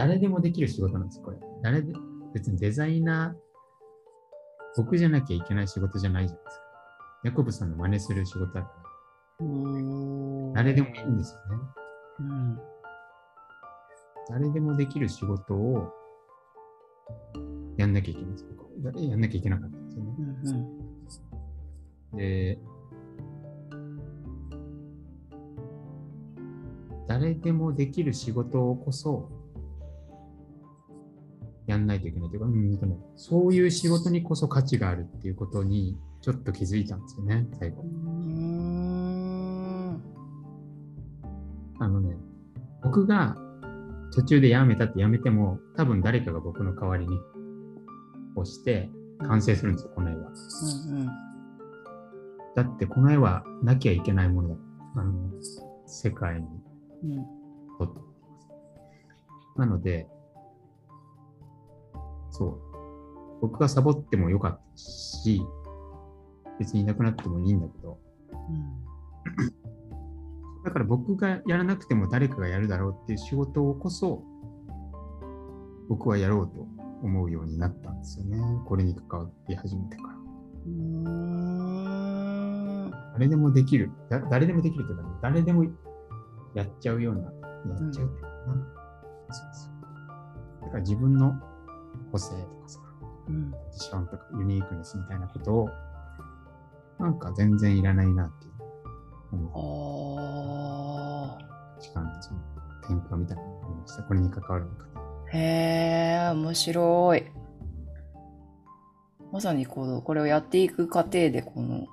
[0.00, 1.36] 誰でもできる仕事なんです、これ。
[1.62, 1.92] 誰で、
[2.32, 3.38] 別にデザイナー、
[4.78, 6.62] 僕じゃなきゃいけない仕事じゃないじゃないですか。
[7.24, 8.72] ヤコブさんの真似する仕事だか
[9.40, 10.52] ら、うん。
[10.54, 11.62] 誰でもいいんですよね。
[12.20, 12.58] うん。
[14.30, 15.92] 誰でもできる仕事を
[17.76, 18.50] やんなきゃいけないんですよ。
[19.02, 20.14] やんなきゃいけなかったんですよね。
[22.14, 22.16] うん。
[22.16, 22.58] で、
[27.06, 29.39] 誰でもできる仕事をこそ
[31.70, 37.86] やんないといけないというか、うん、でもそういう仕事にこそ価値があるっていうことにちょっと気づいたんですよね、最後う。
[37.86, 38.70] ん。
[41.78, 42.16] あのね、
[42.82, 43.36] 僕が
[44.12, 47.18] 途中で辞めたって辞めても、多分誰かが僕の代わりに
[48.36, 48.90] 押して
[49.20, 50.30] 完成するんですよ、この絵は。
[50.90, 51.06] うん。
[52.56, 54.56] だってこの絵はなきゃいけないものだ。
[54.96, 55.30] あの、
[55.86, 56.48] 世界に
[57.04, 57.24] うん。
[57.78, 58.00] とって。
[59.56, 60.08] なので、
[62.40, 62.58] そう。
[63.42, 65.42] 僕がサボってもよかったし、
[66.58, 67.98] 別にいなくなってもいいんだけど、
[70.64, 74.22] だから僕がやらなくても誰かがやるだろうっていう仕事をこそ、
[75.90, 76.66] 僕はやろうと
[77.02, 78.38] 思うようになったんですよね。
[78.66, 80.14] これに関わり始めてから。
[80.66, 81.04] うん。
[83.12, 83.90] 誰でもできる。
[84.08, 85.64] だ誰でもできるというか、誰でも
[86.54, 87.32] やっちゃうような、やっ
[87.90, 88.54] ちゃうっていうかな。
[89.30, 89.70] そうそう。
[90.62, 91.34] だから自分の
[92.10, 92.80] 個性とかさ、
[93.28, 93.50] うん。
[93.50, 95.68] ポジションとかユニークネスみたいなことを、
[96.98, 98.52] なんか全然いらないなっていう
[99.32, 102.40] 思あう時間のその
[102.82, 104.02] 転換みたいなのがありました。
[104.02, 104.86] これに関わるのか。
[104.96, 105.00] あ。
[105.32, 105.38] へ
[106.28, 107.24] え、面白い。
[109.32, 111.86] まさにこのこれをやっていく過程で、この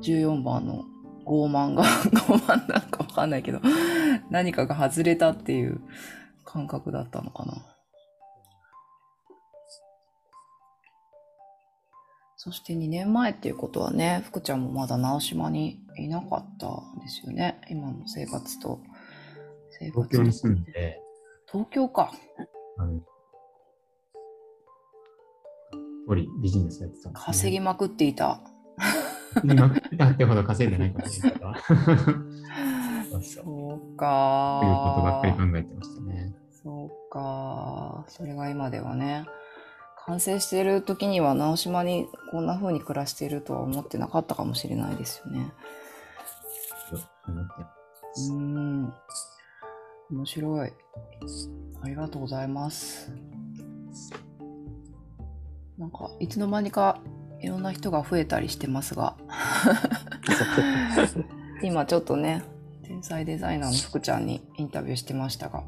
[0.00, 0.84] 14番の
[1.26, 1.84] 傲慢が、
[2.14, 3.60] 傲慢なんかわかんないけど、
[4.30, 5.80] 何かが外れたっていう
[6.44, 7.54] 感覚だったのかな。
[12.44, 17.60] そして2年前っていうことはね、福ちゃんもまだ直島にいなかったんですよね。
[17.70, 18.80] 今の生活と。
[19.70, 21.00] 生活東京に住んで、
[21.46, 22.10] 東京か。
[22.78, 23.00] あの、
[26.08, 27.14] 一人ビジネスやってたね。
[27.16, 28.40] 稼ぎまくっていた。
[29.44, 31.40] ぎまくったってほど稼いでないかもしれない。
[33.22, 33.40] そ
[33.94, 36.34] うかということばっかり考えてましたね。
[36.50, 38.04] そうか。
[38.08, 39.26] それが今ではね。
[40.06, 45.52] 完成している時には直島にこんな風に暮らしているとは思ってなかったかもしれないですよね。
[48.16, 48.92] うーん。
[50.10, 50.72] 面白い。
[51.82, 53.12] ありがとうございます。
[55.78, 57.00] なんか、いつの間にか
[57.40, 59.16] いろんな人が増えたりしてますが、
[61.62, 62.42] 今ちょっとね、
[62.82, 65.64] 天才デザイナーの福ちゃんにインタビューしてましたが、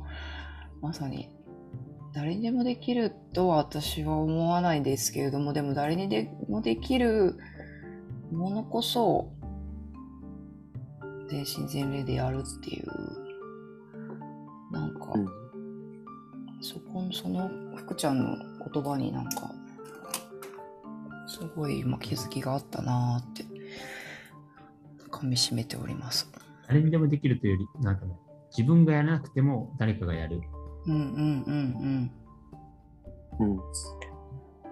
[0.83, 1.31] まさに
[2.15, 7.37] 誰にでもできるとは私は思わないですけれども、でも誰にでもできる
[8.31, 9.33] ものこそ、
[11.29, 12.87] 全身全霊でやるっていう、
[14.73, 15.45] なんか、うん
[16.61, 18.37] そこの、その福ちゃんの
[18.73, 19.53] 言葉になんか、
[21.27, 23.45] すごい今気づきがあったなーって、
[25.11, 26.31] 噛み締めております。
[26.69, 28.15] 誰にでもできるというより、なんかね、
[28.57, 30.41] 自分がやらなくても誰かがやる。
[30.87, 30.95] うん。
[30.95, 32.11] うん。
[33.39, 33.51] うん。
[33.51, 33.61] うん。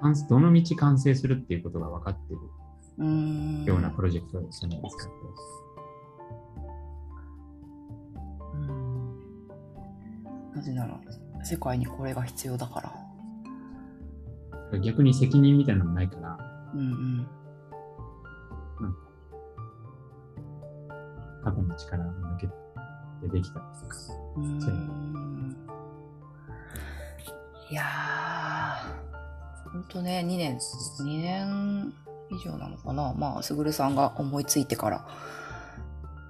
[0.00, 2.40] 完どの道完成するっていうことが分かってる。
[3.64, 5.08] ようなプロジェクトじゃないですか。
[8.54, 9.18] うん。
[10.54, 11.00] なぜなら、
[11.42, 12.80] 世界にこれが必要だか
[14.72, 14.78] ら。
[14.80, 16.38] 逆に責任みたいなのもないから、
[16.74, 16.80] うん。
[16.80, 17.26] うん。
[21.44, 22.52] 肩の力を抜けて
[23.28, 23.96] できたりとか。
[24.36, 25.11] うーそうん。
[27.72, 30.58] いやー、ほんとね、2年、
[31.00, 31.94] 2年
[32.30, 33.14] 以上なのかな。
[33.14, 35.06] まあ、すぐるさんが思いついてから、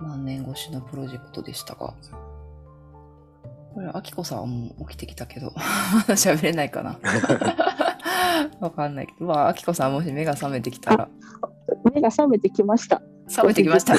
[0.01, 1.95] 何年越しのプロジェクトでしたが。
[3.74, 7.01] これ、あきこさんはもう起きてきたけど、ま だ喋れないかな。
[8.61, 11.09] わかんないけど、まあ、あきこさんもし目が覚めてきたら、
[11.93, 13.03] 目が覚めてきました。
[13.26, 13.97] 覚めてきました。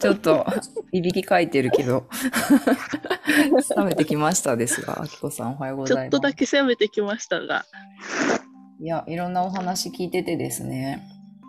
[0.00, 0.46] ちょっと、
[0.92, 2.06] いびきかいてるけど、
[3.68, 6.08] 覚めてきましたですが、あきこさんおはようごちょざいます。
[6.08, 7.64] っとだけ攻めてきましたが、
[8.80, 11.02] いや、いろんなお話聞いててですね。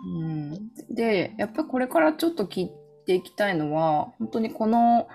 [0.06, 2.70] うん、で、やっぱりこれからちょっと聞い
[3.06, 5.08] ていきたいのは、本当にこの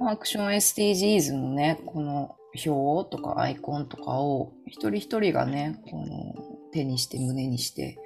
[0.00, 2.36] アクション SDGs のね、この
[2.66, 6.34] 表とかアイコンとかを一人一人がね、この
[6.72, 7.98] 手にして胸にして、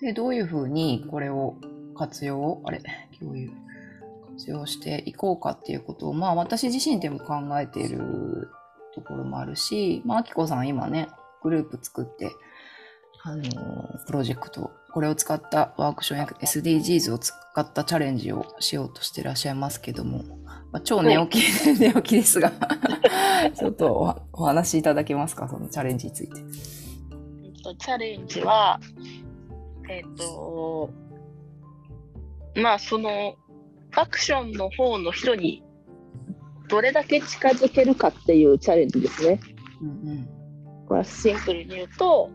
[0.00, 1.56] で、どういうふうにこれを
[1.94, 2.80] 活用、あれ、
[3.18, 3.50] 共有、
[4.40, 8.48] 活用していこうかっていうことを、まあ私自身でも考えている
[8.94, 11.08] ところもあるし、まあ、あきこさん今ね、
[11.42, 12.30] グループ作って、
[13.22, 20.24] あのープロジェクト、これを使ったワークションや SDGs を使ったチャレンジをしようとしていらっしゃいますけども、
[20.72, 22.50] まあ、超寝起き、寝起きですが、
[23.54, 26.40] ちょっとおお話しいただけますか、そのチャレンジについて。
[27.44, 28.80] えっとチャレンジは、
[29.90, 30.88] えっと、
[32.56, 33.36] まあその
[33.96, 35.62] アクションの方の人に
[36.68, 39.40] どれだけ近づけるかっていうチャレンジですね。
[39.82, 40.28] うん
[40.86, 42.30] これはシンプルに言うと、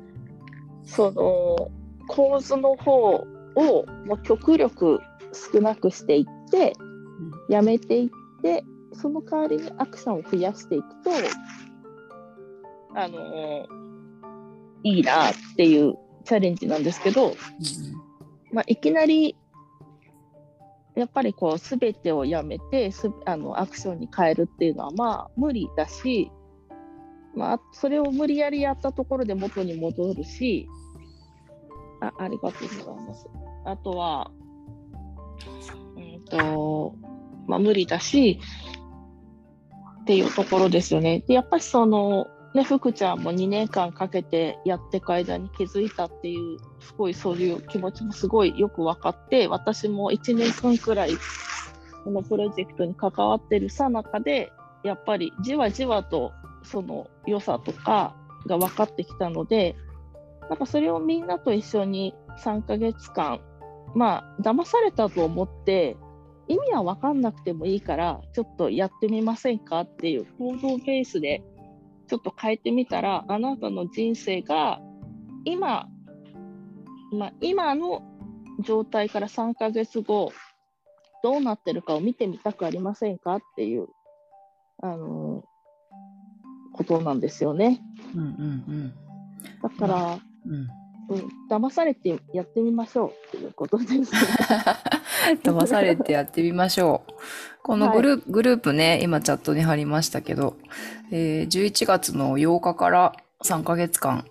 [0.86, 1.70] その
[2.08, 3.16] 構図の方
[3.56, 5.02] をもう極力
[5.54, 6.74] 少なくしていって、
[7.50, 8.10] やめていっ
[8.42, 11.12] て、その代わりにアクションを増やしていくと、
[12.96, 13.68] あの
[14.84, 17.36] いいなっていうチャレンジなんですけど、
[18.54, 19.36] まあ、いきなり
[20.96, 26.32] やっぱりこう全てをやめてすあのアクションに変えるっていうのはまあ無理だし、
[27.36, 30.70] まあ、それを無理やりやったところで元に戻るし
[32.02, 33.28] あありがとうございます。
[33.66, 34.32] あとは、
[35.98, 36.96] うんと
[37.48, 38.40] まあ、無理だし
[40.02, 41.24] っていうところですよね。
[41.28, 51.12] でやっぱりそのね、福ちゃんも2年間かけてやってく間に気づいたっていう、すごいそういう気持ちもすごいよく分かって、私も1年間くらい、
[52.06, 54.54] このプロジェクトに関わってるさなかで、
[54.86, 56.32] やっぱりじわじわと
[56.64, 58.16] その良さとか
[58.48, 59.76] が分かってきたので、
[60.50, 63.42] なんかそれをみんなと一緒に3ヶ月間、
[63.96, 65.98] まあ、騙されたと思って、
[66.48, 71.44] 意味は分かんなくてもいいから、ちょっとやってみませんかっていう行動ベースで、
[72.08, 74.80] ちょっと変えてみたら、あなたの人生が
[75.44, 75.88] 今、
[77.12, 78.04] まあ、今の
[78.62, 80.32] 状態から3ヶ月後、
[81.24, 83.88] どうなってるかを見てみたくありませんかっていう、
[84.82, 85.44] あの
[86.74, 87.82] ことなんですよね。
[88.14, 88.94] うんうん
[89.62, 90.68] だから、うんうん
[91.10, 94.06] うん、騙されてやってみましょうっていうことです、ね。
[95.44, 97.14] 騙されてやってみましょう。
[97.64, 100.58] このグル,、グループね、今チャットに貼りましたけど、
[101.12, 104.26] えー11月の8日から3ヶ月間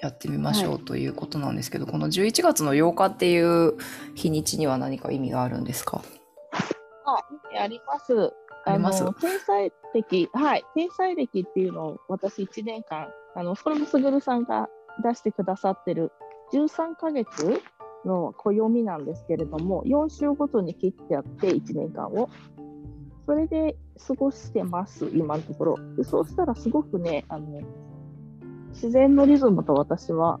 [0.00, 3.74] やってみましょうということなんですけど、この11月の8日っていう
[4.14, 6.02] 日にちには何か意味があるんですか？
[7.58, 8.32] あります。
[8.64, 9.04] あります？
[9.04, 14.68] の天才歴、はい、天才歴っていうのを私1年間、あの、それもすぐるさんが
[15.02, 16.12] 出してくださってる
[16.52, 17.60] 13ヶ月
[18.06, 22.30] の暦なんですけれども、4週ごとに切ってやって1年間を。
[23.26, 23.76] それで
[24.06, 25.76] 過ごしてます、今のところ。
[25.96, 27.60] でそうしたらすごくね、あの、
[28.70, 30.40] 自然のリズムと私は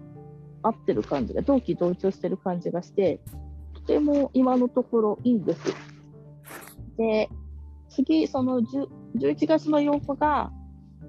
[0.62, 3.20] 合ってる感じが、同期同調してる感じがして、
[3.74, 5.74] とても今のところいいんです。
[6.96, 7.28] で、
[7.88, 10.52] 次、その10 11月の8日が、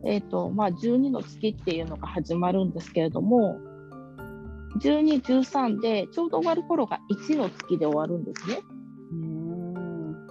[0.04, 3.60] えーとまあ、12の月っていうのが始まるんですけれども
[4.80, 8.60] 12、13でちょうど終わる頃が1の月で終わるんですね。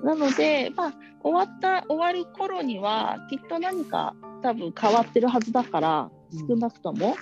[0.03, 6.11] なので、まあ、終わった終わる頃にはきっと何か多分変わってるはずだから
[6.49, 7.17] 少なくとも、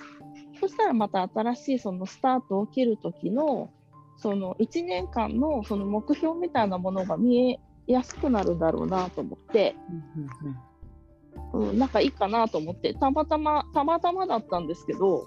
[0.59, 3.69] そしたらまた新しいそのスタートを切る時の
[4.17, 9.75] その1年間のその目標みたいなものが見えやすくなるんだろうなと思って、
[11.53, 12.93] うん、なんかいいかなと思って。
[12.93, 15.25] たまたまたまたまだったんですけど、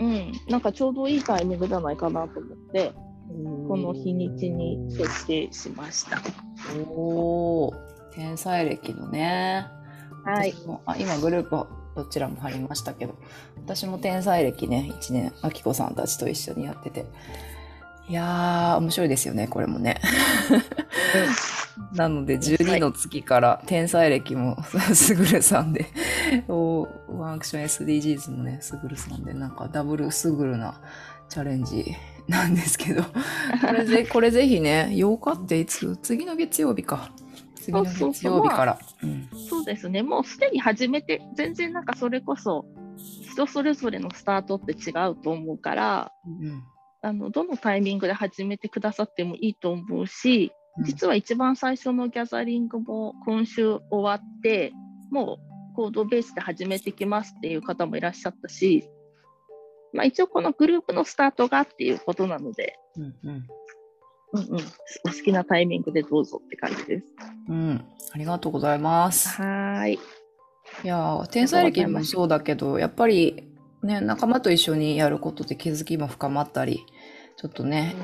[0.00, 2.92] うん、なんかちょうどいいタイミングじゃないかなと思って
[3.68, 6.20] この日にちに設定しました。
[6.88, 7.74] おお、
[8.14, 9.66] 天才歴のね。
[10.24, 10.54] はい
[10.86, 11.66] あ今グループ
[11.96, 13.14] どちらも入りましたけど、
[13.56, 17.06] 私も天才歴ね、1年、あきこさんたちと一緒にやってて。
[18.08, 20.00] いやー、面白いですよね、これもね。
[21.94, 24.62] なので、12の月から天才歴も
[24.94, 25.86] すぐるさんで、
[26.48, 30.80] おワンアクション SDGs もね、すぐるさんで、なんかダブルすぐるな
[31.28, 31.94] チャレンジ
[32.28, 33.02] なんですけど、
[33.60, 37.12] これぜこれぜひね、8日っていつ次の月曜日か。
[37.56, 38.78] 次の月曜日から。
[39.02, 39.28] うん。
[39.48, 42.64] そうですね、もうすでに始めて、全然なんかそれこそ
[42.96, 46.62] 人それぞれのスタートって違うと思うから、うん
[47.04, 50.52] あのどのタイミングで始めてくださってもいいと思うし、
[50.84, 54.72] 実は一番最初のギャザリングも今週終わって、
[55.10, 55.38] も
[55.72, 58.88] うコードベースで始めてきますっていう方もいらっしゃったし、
[59.92, 63.46] まあ、一応このグループのスタートがっていうことなので、うんうん
[64.34, 67.06] うんうん、お好きなタイミングでどうぞって感じです。
[67.48, 69.28] うん、ありがとうございます。
[69.42, 69.94] はーい。
[69.94, 76.86] いやー、天才歴もそうだけど、やっぱりね、仲間と一緒にやることで気づきも深まったり、
[77.42, 77.96] ちょっとね、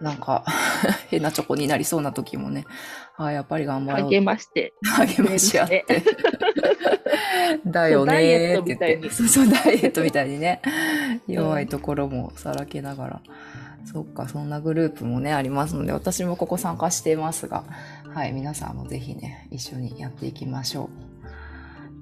[0.00, 0.44] なんか
[1.10, 2.64] 変なチョコになりそうな時もね、
[3.16, 4.10] あーやっぱり頑張ろう。
[4.12, 4.72] 励まして。
[4.96, 5.84] 励まし合って。
[7.66, 9.10] だよねって言って。
[9.10, 10.62] そうそう、ダイエットみたいにね。
[11.26, 13.22] 弱いところもさらけながら。
[13.86, 17.64] そっか、そんなグループもね、ありますので、私もここ参加していますが、
[18.14, 20.88] はい、皆さんもぜひね、一緒にやっていきましょ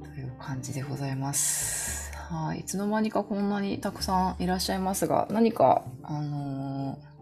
[0.02, 0.04] う。
[0.04, 2.01] という感じでございます。
[2.30, 7.12] はい、いつの間にかこんなにたくさんいらっしゃいますが、何か、あのー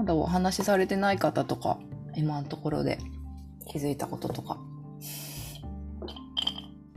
[0.00, 1.78] まだお話しされてない方とか、
[2.16, 2.98] 今のところで
[3.70, 4.58] 気づいたこととか、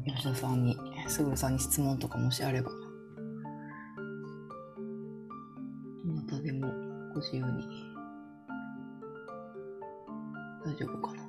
[0.05, 0.77] 吉田さんに、
[1.09, 2.71] すぐさんに質問とかもしあれば、
[6.05, 6.71] どなたでも
[7.13, 7.67] ご自由に。
[10.65, 11.23] 大丈夫かな。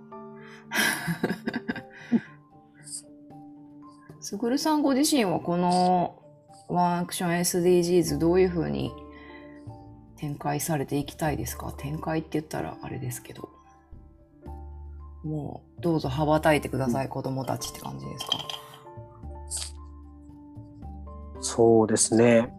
[4.25, 6.23] すぐるさんご自身はこの
[6.69, 8.91] ワンアクション SDGs どういうふうに
[10.17, 11.75] 展開されていきたいですか？
[11.77, 13.51] 展開って言ったらあれですけど。
[15.25, 18.39] もうどうぞ羽ばたいてください、子供たちって感じですか？
[21.43, 22.51] そうですね。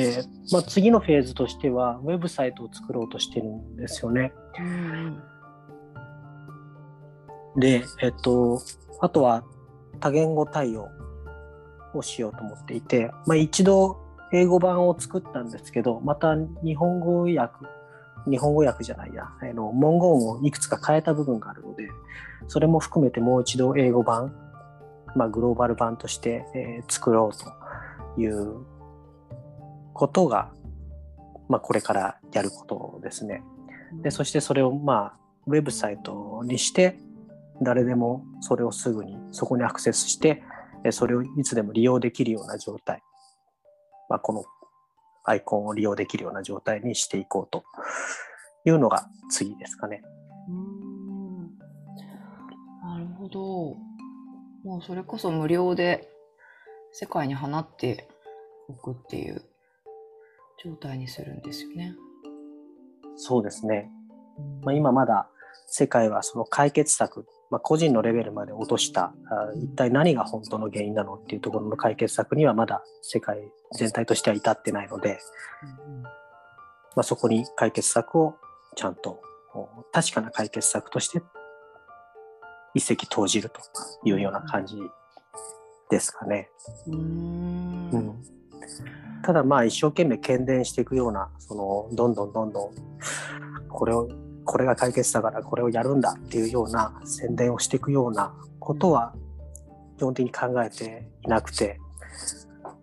[0.00, 4.32] えーまあ、次のフェーズとしては、ウェブサイトを作ろうとしてるんですよね。
[4.58, 5.22] うん
[7.56, 8.60] で、えっと、
[9.00, 9.44] あとは
[10.00, 10.88] 多言語対応
[11.98, 14.00] をしようと思っていて、まあ、一度
[14.32, 16.34] 英語版を作ったんですけど、また
[16.64, 17.54] 日本語訳、
[18.28, 21.88] 日本語訳じゃないや、あの文言をいくつか変えた部分があるので、
[22.48, 24.34] それも含めてもう一度英語版、
[25.14, 28.64] まあ、グローバル版として、えー作ろうという
[29.92, 30.52] ことが、
[31.48, 33.42] まあ、これからやることですね。
[34.02, 36.98] で、そしてそれをまあ、ウェブサイトにして、
[37.62, 40.42] 誰でもそれをすぐにそこにアクセスして、
[40.92, 43.02] それをいつでも利用できるような状態、
[44.08, 44.44] まあ、この
[45.24, 47.64] アイコンを利用できるような状態にしていこうと
[48.66, 50.02] いうのが次ですかね。
[50.48, 51.04] うん
[52.82, 53.76] なるほど。
[54.64, 56.10] もうそれこそ無料で
[56.92, 58.08] 世界に放って
[58.68, 59.42] おくっていう
[60.62, 61.94] 状態にするんですよね。
[63.16, 63.90] そうですね。
[64.62, 65.28] まあ、今まだ
[65.66, 73.38] 世界はその解決策、まあ、個人のレベルまで落としたあ一体何が本当の原因なのっていうところの解決策にはまだ世界
[73.76, 75.18] 全体としては至ってないので、
[76.96, 78.34] まあ、そこに解決策を
[78.76, 79.20] ちゃんと
[79.54, 81.22] お確かな解決策として
[82.74, 83.60] 一石投じると
[84.04, 84.76] いうような感じ
[85.90, 86.50] ですかね。
[86.88, 86.94] うん。
[86.96, 86.98] う
[87.92, 88.24] うんん、
[89.22, 92.74] ただまあ一生懸命喧伝していくようなそのどんどんどんどん
[93.68, 94.08] これを
[94.44, 99.14] これが解決だからこれをやるんだっていうような宣伝をしていくようなことは
[99.96, 101.80] 基本的に考えていなくて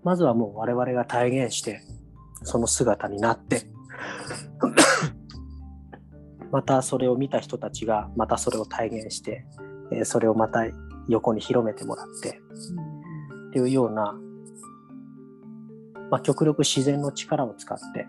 [0.03, 1.81] まずはもう我々が体現して
[2.43, 3.63] その姿になって
[6.51, 9.45] またそれを見た人たちがまたそれを体現して
[10.03, 10.65] それをまた
[11.07, 12.41] 横に広めてもらって
[13.49, 14.15] っていうような、
[16.09, 18.07] まあ、極力自然の力を使って、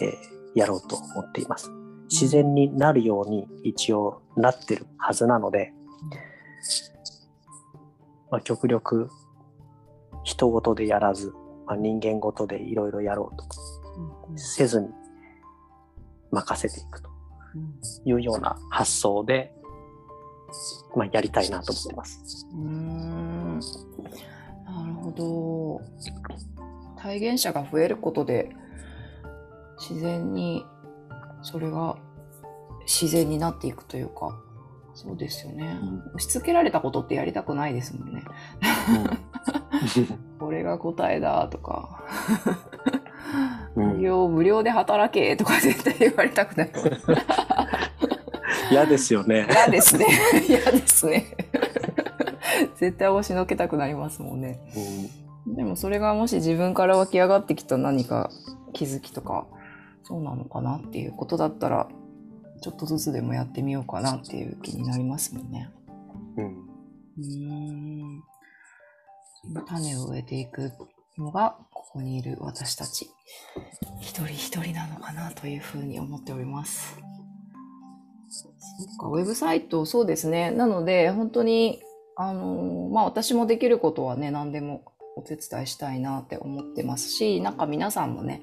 [0.00, 0.14] え
[0.54, 1.72] やろうと思っています。
[2.10, 5.72] 自然になるように一応なってるはずなので、
[8.30, 9.08] まあ、極力
[10.24, 11.32] 人事でやらず、
[11.66, 13.44] まあ、人間事でいろいろやろうと
[14.36, 14.88] せずに
[16.30, 17.10] 任せていくと
[18.04, 19.52] いうような発想で、
[20.96, 22.46] まあ、やりたいなと思ってます。
[22.52, 23.60] うーん
[24.64, 25.80] なるほど。
[26.96, 28.50] 体現者が増えることで
[29.78, 30.64] 自然に
[31.44, 31.96] それが
[32.86, 34.36] 自然になっていくというか
[34.94, 35.76] そうですよね。
[36.14, 38.22] 押し付けられたことってやりたくないですもんね。
[40.38, 42.02] これが答えだとか。
[43.76, 46.72] うん無料無料で働けとか絶対言われたくない。
[48.70, 49.48] 嫌ですよね。
[49.50, 50.06] 嫌ですね。
[50.48, 51.36] 嫌ですね。
[52.76, 54.60] 絶対押しのけたくなりますもんね。
[55.46, 58.30] でもそれがもし自分から湧き上がってきた何か
[58.72, 59.46] 気づきとか
[60.04, 61.88] そうなのかなっていうことだったら
[62.60, 65.70] ちょっとずつでもやってみようかなっていう気になりますもんね。
[66.36, 67.54] うんうー
[68.20, 68.22] ん
[69.66, 70.72] 種を植えていく
[71.18, 73.10] のがここにいる私たち
[74.00, 76.98] 一人一人なのかなというふうに思っております。
[78.30, 78.52] そっ
[78.98, 81.80] かウェブサイトそうですねなので本当に
[82.16, 84.82] あのまあ私もできることはね何でも
[85.16, 88.42] お手伝いしたいなって思ってますしなんか皆さんもね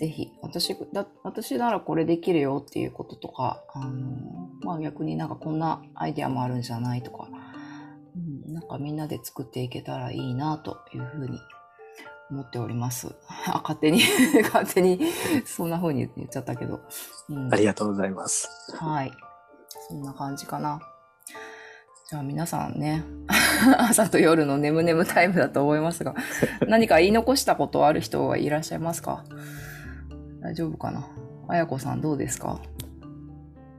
[0.00, 4.16] ぜひ私だ私ならこれできるよっていうこととかあの、
[4.62, 7.28] まあ、逆になんかこんなアイデアもあるんじゃないとか
[8.16, 11.38] うん、なんかみんなで作っていけたらいいなというふうに
[12.30, 13.14] 思っております。
[13.46, 14.00] あ勝手に
[14.42, 15.00] 勝手に
[15.44, 16.80] そんな風に言っちゃったけど、
[17.28, 18.48] うんありがとうございます。
[18.76, 19.12] はい。
[19.88, 20.80] そんな感じかな。
[22.08, 23.04] じゃあ皆さんね、
[23.78, 26.14] 朝と夜の眠眠タイムだと思いますが、
[26.66, 29.24] 何か言い残したことある人はいらっしゃいますか？
[30.40, 31.06] 大丈夫かな？
[31.48, 32.60] あやこさんどうですか？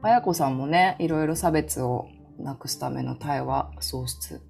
[0.02, 2.08] あやこさんもね、いろいろ差別を
[2.40, 4.42] なくすための対話創出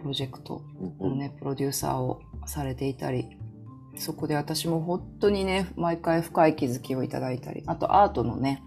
[0.00, 0.62] プロジェクト
[1.00, 3.28] のね、プロデューサーをされていたり、
[3.96, 8.62] そこで私も本当にね、毎回深い気づきをいただいたり、あとアートのね、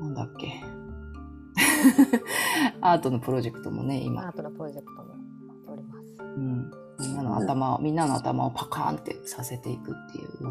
[0.00, 0.62] なんだっけ？
[2.80, 5.14] アートのプロジェクトもね、ア今ー、トのプロジェクトも
[5.68, 6.06] おります。
[6.22, 6.70] うん、
[7.00, 10.50] みんなの頭を、みんなの頭をパカーンってさせていくっていうの。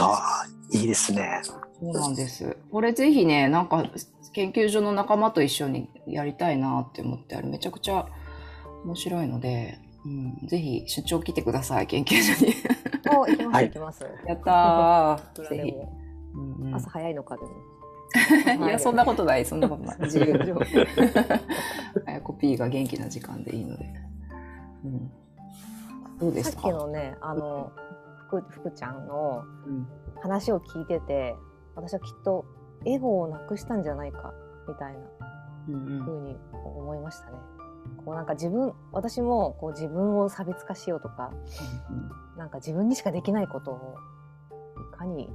[0.00, 1.40] ああ、いいですね。
[1.42, 2.56] そうなんです。
[2.70, 3.84] これぜひね、なんか
[4.32, 8.06] 研究所の仲間と一緒にやりたいなって思ってあれめちゃくちゃ
[8.84, 12.54] 面白いので、うん、ぜひ出張来てください、研究所に。
[13.14, 14.06] お、行きます、はい行きます。
[14.26, 15.48] やったー。
[15.48, 15.72] ぜひ。
[16.34, 18.66] うんうん朝早いのかでも。
[18.66, 19.96] いや、そんなことない、そんなことない。
[20.04, 20.58] 自由上。
[22.06, 23.84] あやこ P が元気な時間でいいので。
[24.84, 25.10] うん。
[26.18, 27.70] どうでさっすかきのね、あの、
[28.28, 29.86] 福福ちゃんのうん
[30.22, 31.36] 話を聞いてて、
[31.74, 32.44] 私はきっと
[32.84, 34.32] エゴをなくしたんじゃないか
[34.68, 35.00] みたいな
[35.68, 37.32] うんうに思いましたね。
[38.04, 41.32] こうなんか自分私もこう自分を差別化しようとか
[42.36, 43.96] なんか自分にしかできないことを
[44.94, 45.28] いかに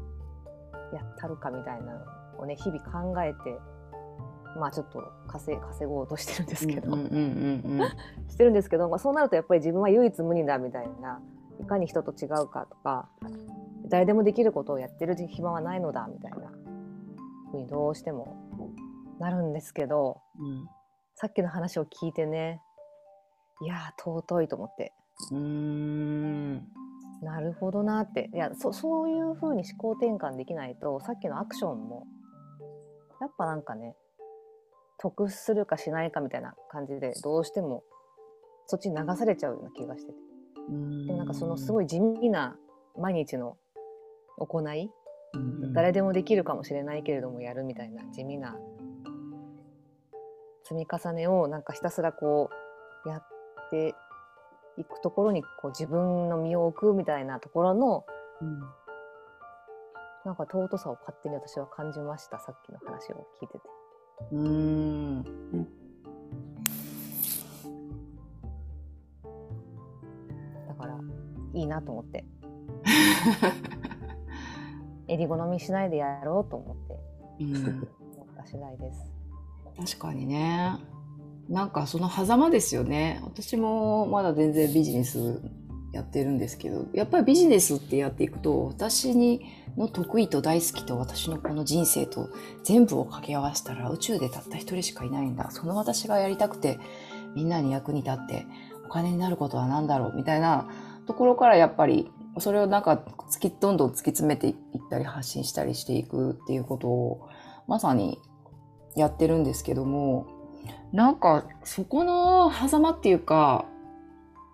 [0.94, 3.60] やったるかみたいなのをね日々考えて
[4.58, 7.12] まあちょっと稼稼ごうとしてるんですけど、うんうん
[7.66, 7.88] うんうん。
[8.30, 11.22] してるんですけど、まあ、そうなるとやっぱり自分は唯一無二だみたいな
[11.60, 13.10] いかに人と違うかとか
[13.90, 16.52] 誰でもできることをやってる暇はないのだみたいな
[17.52, 18.36] ふうにどうしても
[19.20, 20.68] なるんですけどうん。
[21.16, 22.62] さっきの話を聞いてね
[23.62, 24.94] いやー尊いと思って。
[25.32, 26.56] うーん。
[27.24, 28.30] なるほどなって。
[28.34, 32.06] いやそそういうふうに思考転換できないとさっきのアクションも
[33.20, 33.96] やっぱなんかね
[35.00, 37.84] 得するかしないかみたいな感じでどうしても
[38.68, 40.27] そっちに流されちゃうような気がしてて
[40.68, 42.56] でもなんかそのすごい地味な
[42.98, 43.58] 毎日の
[44.38, 44.90] 行い
[45.74, 48.58] 誰でもできるかもしれないけれどもやるみたいな地味な
[50.64, 52.50] 積み重ねをなんかひたすらこ
[53.06, 53.28] うやっ
[53.72, 53.96] て
[54.78, 58.06] いくところにこう自分の身を置くみたいなところの
[58.42, 58.60] うん。
[60.28, 63.64] なんか尊さを勝手に私は感じましたさっきの話を聞いてて。
[64.34, 65.68] うーん
[71.58, 72.26] いいなと思って。
[75.08, 77.44] 襟好みしないでやろうと思って。
[77.44, 77.88] うん。
[78.16, 79.12] 思った次第です。
[79.96, 80.76] 確かにね。
[81.50, 83.22] なんかその狭間ですよね。
[83.24, 85.42] 私もまだ全然ビジネス
[85.94, 86.86] やってるんですけど。
[86.94, 89.42] やっぱりビジネスってやっていくと私に
[89.78, 92.30] の得意と大好きと私のこの人生と
[92.64, 95.52] 全部を掛け合わせたら宇宙でたった一人しかいないんだ。
[95.52, 96.80] その私がやりたくて
[97.34, 98.46] みんなに役に立って
[98.86, 100.68] お金になることは何だろうみたいな
[101.08, 104.54] ところからやっぱりそれをなんか突きどんどん突き詰めていっ
[104.90, 107.30] たり発信したりしていくっていうことを
[107.68, 108.20] まさに
[108.96, 110.28] やってるんですけども
[110.92, 113.66] なんかそこの狭間っていうか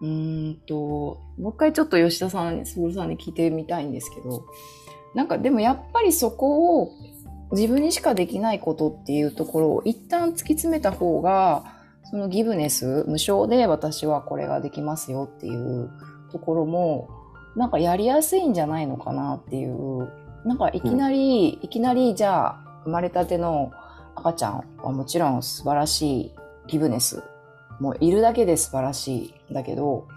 [0.01, 0.76] うんと
[1.38, 4.45] もう一回ちょっと吉田さんすぐるさんに聞いてみたいんですけど
[5.16, 6.91] なんかでもやっぱりそこを
[7.51, 11.64] 自分にしかできないことっていうところを一旦突き詰めた方が
[12.06, 15.89] そのギブネス無償で私はこれができますよっていう
[16.34, 17.09] ところも
[17.55, 20.11] なんかやりやすいんじゃないのかなっていう。
[20.45, 23.71] なんかいきなり、いきなりじゃあ生まれたての
[24.13, 26.31] 赤ちゃんはもちろん素晴らしい
[26.67, 27.23] ギブネス
[27.79, 30.07] もういるだけで素晴らしいんだけど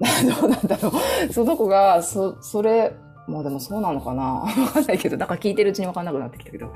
[0.40, 0.90] どうなんだろ
[1.28, 1.32] う。
[1.32, 2.94] その子がそそれ
[3.28, 4.22] まあでもそうなのかな？
[4.22, 6.72] わかんないけど、なんか聞いてるうちにわかんなくなってきたけど、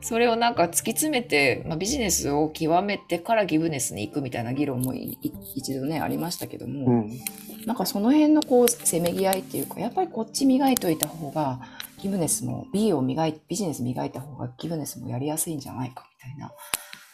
[0.00, 7.10] それをなんか突き詰めて、まあ、ビジネスを極めてからギブネスに行くみたいな議論も一度ね、ありましたけども、うん
[7.66, 11.60] なんかその辺のこう、せめぎ合いっていうか、やっぱりこっち磨いといた方が、
[12.02, 16.52] ギブネスも、B を磨い、ビジネス磨いた方がギブネスもやりやすいんじゃないかみたいな、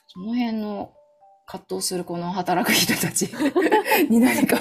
[0.09, 0.93] その辺の
[1.47, 3.23] 葛藤するこの働く人たち
[4.09, 4.59] に何か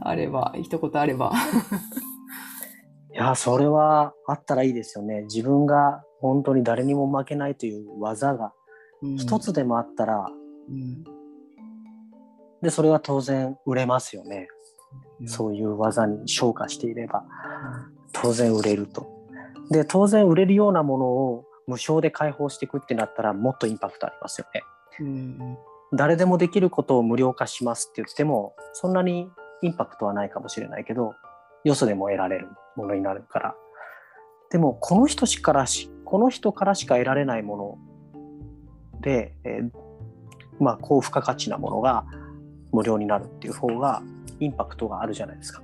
[0.00, 1.32] あれば、一言あれば。
[3.12, 5.22] いや、それはあったらいいですよね。
[5.22, 8.52] 自分が本当に誰にも負けないという技が
[9.18, 10.26] 一つでもあったら、
[10.68, 11.04] うん、
[12.62, 14.48] で、それは当然売れますよね。
[15.20, 17.24] うんそういう技に昇華していれば、
[18.12, 19.06] 当然売れると。
[19.70, 24.62] で、当然売れるようなものを無償で開放していくってなったら、もっとインパクトありますよね。
[25.00, 25.58] うん
[25.94, 31.14] 誰でもできることを無料化しますって言っても、そんなにインパクトはないかもしれないけど、
[31.64, 33.54] よそでも得られるものになるから。
[34.50, 37.78] でも、この人しからし、この人からしか得られないも
[38.94, 39.70] ので、えー
[40.58, 42.04] まあ、高付加価値なものが
[42.72, 44.02] 無料になるっていう方が、
[44.40, 45.62] インパクトがあるじゃないですか。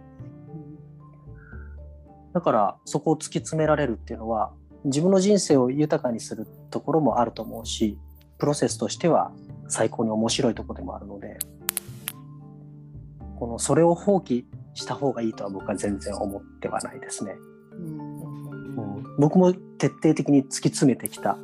[2.33, 4.53] だから、そこを突き詰められるっていうのは、
[4.85, 7.99] 自分の人生を豊かにするところもあると思うし、
[8.39, 9.33] プロセスとしては
[9.69, 11.39] 最高に面白いところでもあるので、
[13.39, 14.45] このそれを放棄
[14.75, 17.37] した方がいいとは僕は全然思ってはないですね。
[17.73, 18.19] うん
[18.79, 21.37] うん、僕も徹底的に突き詰めてきた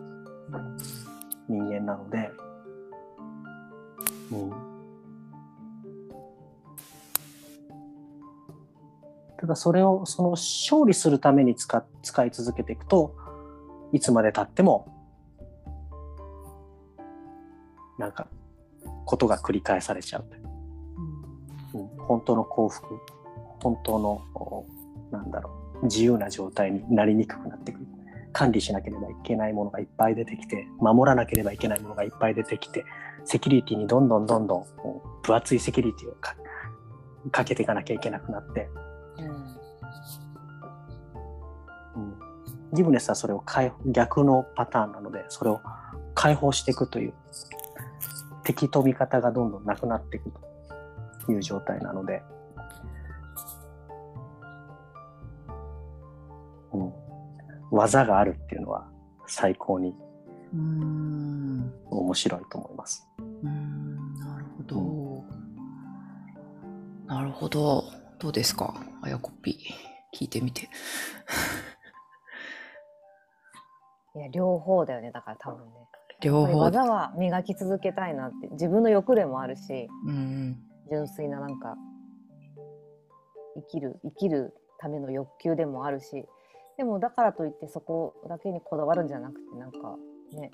[1.49, 2.31] 人間なので、
[4.33, 4.74] うん、
[9.45, 13.15] ただそれをその勝利するために使使い続けていくと
[13.93, 14.89] いつまでたっても
[17.99, 18.27] なんか
[19.05, 20.25] ことが繰り返されちゃう。
[21.75, 22.87] う、うん、本当の幸福
[23.63, 24.65] 本当のお
[25.11, 25.51] なんだろ
[25.83, 27.87] う自由な状態になりにくくなってくる。
[28.33, 32.87] 管理しなければいけないものがいっぱい出てきて守らなければいけないものがいっぱい出てきて
[33.27, 34.67] セキュリティにどんどんどんどん
[35.23, 36.35] 分厚いセキュリティをか
[37.31, 38.69] かけていかなきゃいけなくなって、
[42.75, 45.61] ギブネスはそれを解放逆のパターンなのでそれを
[46.15, 47.15] 解放していくという
[48.45, 50.31] 敵と味方がどんどんなくなっていく
[51.25, 52.23] という状態なので、
[56.73, 56.93] うん、
[57.71, 58.87] 技があるっていうのは
[59.27, 59.95] 最高に
[60.53, 63.09] うん面白いと思います。
[63.19, 65.25] うんなるほど。
[67.07, 67.85] なるほど。
[68.19, 68.75] どうですか？
[69.03, 69.59] あやこぴ
[70.15, 70.69] 聞いてみて。
[74.17, 75.73] いや両方だよねだから多分ね。
[76.21, 76.59] 両方。
[76.59, 80.57] 技は磨き続けたいなって自分の欲でもあるしうん
[80.91, 81.77] 純粋ななんか
[83.57, 86.25] 生きる生きるための欲求でもあるし
[86.77, 89.79] でもだからといってそこだけにこだわるんじゃなくてなんか
[90.33, 90.51] ね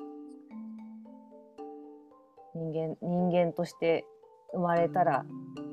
[2.55, 4.05] 人間人間として
[4.53, 5.25] 生まれたら、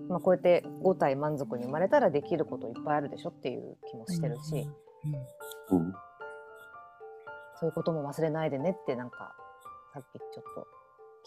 [0.09, 4.67] まあ、こうやって5体満足に生まれたらできることいっぱいあるでしょっていう気もしてるし、
[5.71, 5.93] うん
[7.59, 9.35] そういうことも忘れないでねってなんか
[9.93, 10.67] さっきちょっと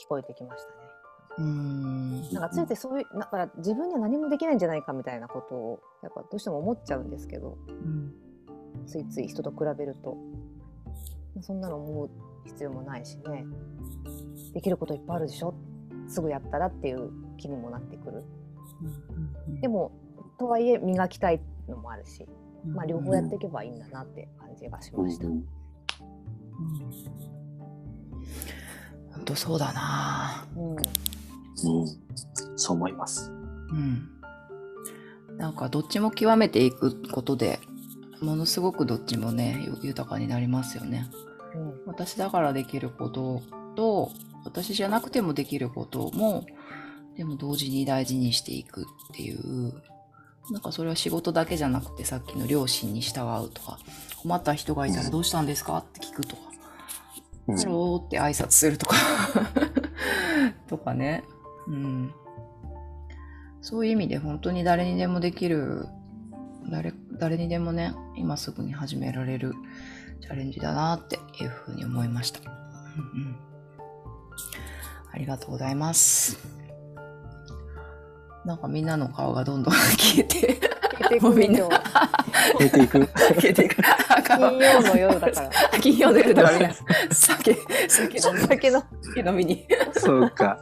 [0.02, 0.74] 聞こえてきましたね。
[1.38, 2.32] うん。
[2.32, 8.12] なんかついてそういうだから自分には何もできないんじゃないかみたいなことをやっぱどうしても思っちゃうんですけどうん
[8.86, 10.16] ついつい人と比べると。
[11.42, 12.10] そんなの思う
[12.44, 13.44] 必要もないしね。
[14.52, 15.54] できることいっぱいあるでしょ。
[16.08, 18.24] すぐやったらっていう気にもなってくる。
[19.60, 19.92] でも
[20.38, 22.26] とはいえ磨きたいのもあるし、
[22.66, 25.26] まあ、両方やっていけばいいんだなって感じがしました。
[25.26, 25.44] うん
[29.12, 30.46] 本当そうだな。
[30.56, 30.84] うんうん
[32.56, 33.30] そう思います。
[33.30, 34.08] うん。
[35.36, 37.60] なんかどっちも極めていくことで、
[38.20, 41.08] ものすごくどっちもね、ゆ豊かになりますよね。
[41.54, 43.42] うん私だからできること
[43.74, 44.12] と、
[44.44, 46.44] 私じゃなくてもできることも、
[47.16, 48.84] でも同時に大事にしていくっ
[49.14, 49.72] ていう、
[50.50, 53.78] なんかそれは仕事だけじゃなくてさっきの良心に従うとか、
[54.22, 56.49] 困った人がいたらどうしたんですかって聞くとか、うん
[57.56, 58.96] ハローって挨拶するとか、
[60.68, 61.24] とかね。
[61.68, 62.14] うん。
[63.60, 65.86] そういう意味で本当に誰にでもできる、
[66.70, 69.54] 誰、誰にでもね、今すぐに始められる
[70.20, 72.40] チャレンジだなっていうふうに思いました。
[72.40, 72.44] う
[73.18, 73.36] んうん。
[75.12, 76.38] ありがとうございます。
[78.44, 80.60] なんかみんなの顔がどんどん消えて、
[81.20, 83.06] もうみんな消えていく。
[83.06, 83.76] 消えていく。
[84.24, 85.50] 金曜の夜だから。
[85.80, 86.74] 金曜の夜だからみんな
[87.10, 87.56] 酒、
[87.88, 88.82] 酒飲み酒の。
[89.02, 89.66] 酒飲みに。
[89.94, 90.60] そうか。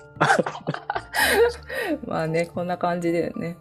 [2.06, 3.56] まあね、こんな感じでね、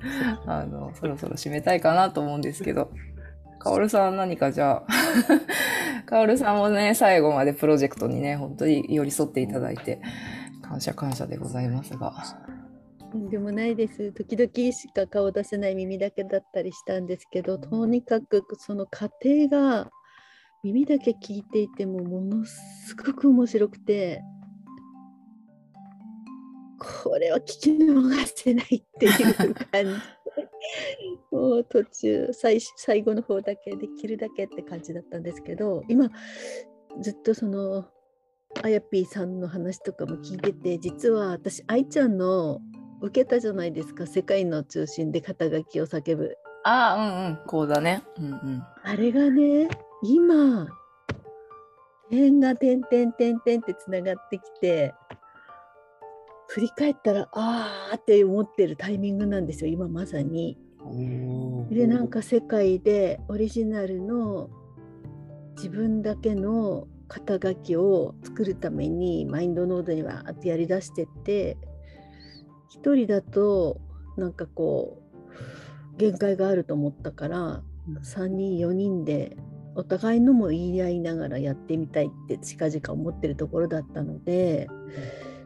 [0.45, 2.91] あの、そろそろ締めたいかなと思うんですけど、
[3.59, 10.01] かおるさん何かじゃあ、かおるさんもね、最後までプロジェクトにね、本当に寄り添っていただいて、
[10.61, 12.13] 感謝感謝でございますが。
[13.11, 14.11] とんでもないです。
[14.11, 19.89] 時々しか顔出せない耳だけだったりしたんですけど、とにかくその過程が
[20.63, 24.21] 耳だけ聞いていてもものすごく面白くて、
[27.03, 29.85] これは聞き逃せないっていう感じで、
[31.31, 36.09] もう途中最、最後の方だけできるだけって感じだったんですけど、今、
[37.01, 37.85] ずっとその、
[38.63, 42.59] あやぴーさんの話とかも聞いてて、実は私、愛ちゃんの
[43.01, 48.03] 受けたじゃないですか世界の中心で肩書きを叫ぶああ、うんうん、こうだね。
[48.17, 48.63] うんうん。
[48.83, 49.69] あれがね
[50.03, 50.67] 今
[52.09, 54.93] 点が点点点点ってつながってきて
[56.49, 60.57] 振り返ったらあーって思ってるタイミングなんですよ今まさに。
[61.69, 64.49] でなんか世界でオリジナルの
[65.57, 71.57] 自分だけの肩書きを作るためにマインドノードにはってやりだしてって
[72.69, 73.79] 一人だと
[74.17, 75.01] なんかこ
[75.95, 77.61] う限界があると思ったから
[78.03, 79.37] 3人4人で
[79.75, 84.67] お互いのも言い合いながらやってみたいって近々思ってるところだったので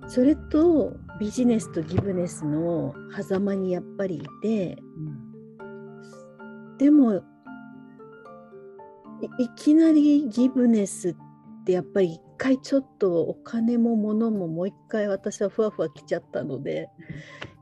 [0.08, 4.78] それとビジネスとギブネスの狭間にやっぱりいて
[6.78, 7.22] でもい
[9.38, 11.16] いきなりギブネスっ
[11.64, 16.90] てやっぱり一回ちょっとお金も物ももう一回私はふわふわきちゃったので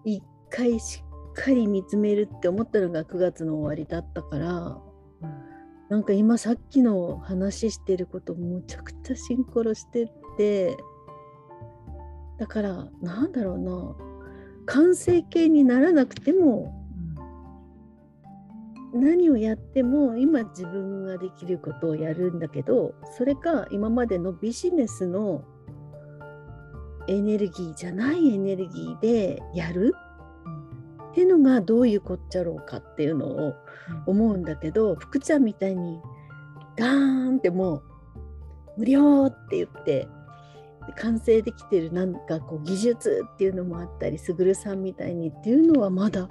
[0.05, 4.77] 一回しっかり見つめるって思ったのが9月の終わりだったから
[5.89, 10.77] なんか今さっきの話してることむちゃくちゃシンクロしてって
[12.37, 13.95] だからなんだろうな
[14.65, 16.78] 完成形にならなくても
[18.93, 25.43] 何をやっても今自分ができることをやるんだけどそれか今までのビジネスの
[27.07, 29.95] エネルギーじゃないエネルギーでやる
[31.11, 33.53] っていうのがどういうこっちゃろうかっていうのを
[34.05, 35.99] 思うんだけど福ちゃんみたいに
[36.77, 37.83] ガーンってもう
[38.77, 40.07] 無料って言って
[40.97, 46.29] 完成できてるなんかこう技術っていうのもあったりすぐるさんみたいにっていうのはまだ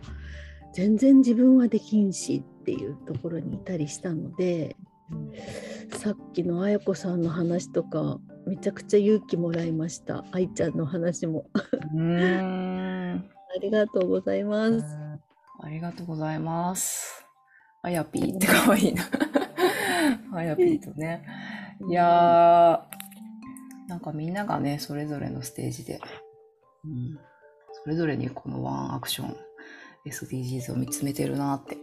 [0.78, 4.76] 全然自分はできんしっていうところにいたりしたので、
[5.90, 11.46] さっきのあやこさんの話とかめちゃくちゃ勇気もらいました愛ちゃんの話も
[11.92, 13.24] うーん。
[13.56, 14.84] ありがとうございます
[15.60, 17.26] ありがとうございます。
[17.82, 19.02] あやぴーってかわいいな。
[20.32, 21.26] あやぴーとね。
[21.88, 25.98] いやー、なんかみんながね、それぞれのステージで、
[26.84, 27.18] うん、
[27.72, 29.36] それぞれにこのワンアクション、
[30.10, 31.76] SDGs を見つめてるなって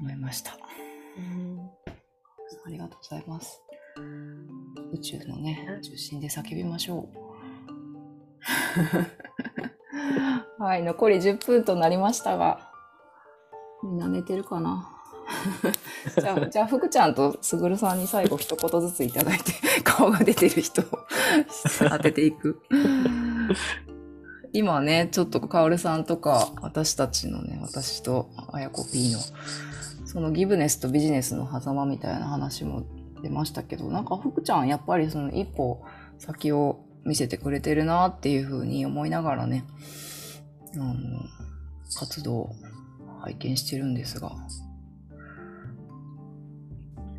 [0.00, 0.52] 思いました。
[2.66, 3.60] ありがとうございます。
[4.92, 7.20] 宇宙のね、中心で叫びましょう。
[10.62, 12.70] はい、残り10分となりましたが、
[13.82, 14.96] みんな寝てるかな？
[16.20, 19.52] じゃあ、じゃあ、福ちゃんとすぐるさんに最後一言ずついただいて、
[19.84, 20.84] 顔が出てる人を
[21.88, 22.60] 当てていく。
[24.52, 29.18] 今ね、ちょっとかおるさんとか、私たちのね、私とあやこ P の、
[30.06, 32.84] そのギブネスとビジネスの狭間みたいな話も
[33.22, 35.84] 出ましたけど、なんか福ちゃんやっぱりその一歩
[36.18, 39.64] 先を見せてくれてるなっていうふうに思いながらね、
[40.74, 40.94] あの、
[41.96, 42.56] 活動を
[43.20, 44.32] 拝見してるんですが。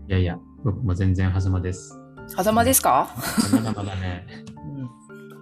[0.07, 1.97] いやいや、僕も全然狭間です。
[2.27, 3.15] 狭間ですか？
[3.53, 4.27] まだまだね、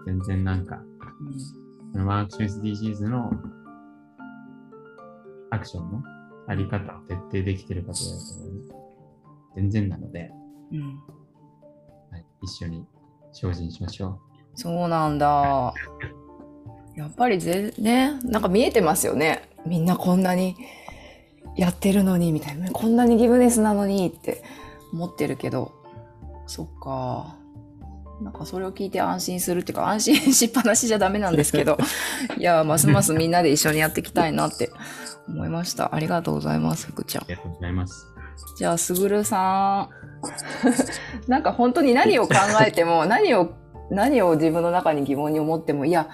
[0.05, 0.19] うん。
[0.19, 3.31] 全然なんか、うんワークション SDGs の
[5.51, 6.03] アクションの
[6.47, 8.79] あり方を徹底できてるかと言われたら
[9.55, 10.31] 全然なので、
[10.71, 10.99] うん。
[12.11, 12.85] はい、一緒に
[13.31, 14.19] 精進しましょ
[14.55, 15.73] そうなんだ。
[16.95, 19.49] やっぱりぜねなんか見えてますよね。
[19.65, 20.55] みんなこんなに
[21.55, 22.71] やってるのにみたいな。
[22.71, 24.43] こんなにギブネスなのにって
[24.93, 25.71] 思ってるけど。
[26.47, 27.38] そっか
[28.21, 31.77] なんかそれを聞いて安心するっていうか安心しっぱなしじゃダメなんですけど
[32.37, 34.71] いやますますみんなで一緒にやっていきたいなって
[35.27, 38.09] 思いましたありがとうございます福ちゃんありがとうございます。
[38.57, 39.89] じゃあ、すぐるさん。
[41.31, 42.35] なんか本当に何を考
[42.65, 43.53] えても、 何を、
[43.89, 46.07] 何を自分の中に疑問に思っても、いや、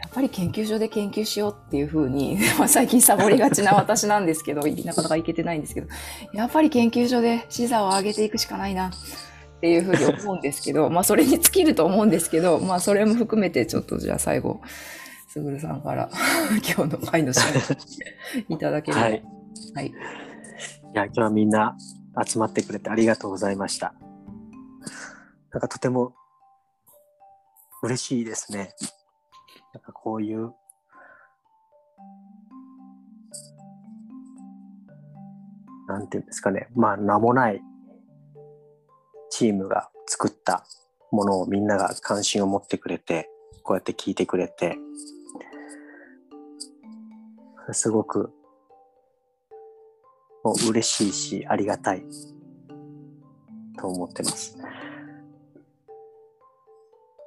[0.00, 5.88] やっぱり研究所で研究しようっていうふうに、まあ最近サボりがちな私なんですけど、なかなかいけてないんですけど、
[6.32, 8.90] やっぱり研究所で視座を上げていくしかないな
[9.58, 14.60] っていうふうに思うんですけど、 まあそれに尽きると思うんですけど、まあそれも含めてちょっとじゃあ最後、
[15.28, 16.08] すぐるさんから
[16.74, 17.76] 今日の会の締
[18.48, 19.02] めいただければ。
[19.02, 19.24] はい。
[19.74, 19.86] はい。
[19.88, 19.92] い
[20.94, 21.76] や、今日はみんな
[22.24, 23.94] 集まってくれてありがとうございました。
[25.52, 26.14] なんかとても
[27.82, 28.70] 嬉しいですね。
[29.74, 30.52] なんかこういう、
[35.88, 37.60] なんていうんですかね、まあ名もない
[39.30, 40.64] チームが作った
[41.10, 43.28] ものをみんなが関心を持ってくれて、
[43.62, 44.78] こうやって聞いてくれて、
[47.72, 48.32] すごく
[50.42, 52.02] もう嬉しいし、ありがたい
[53.78, 54.56] と思ってます。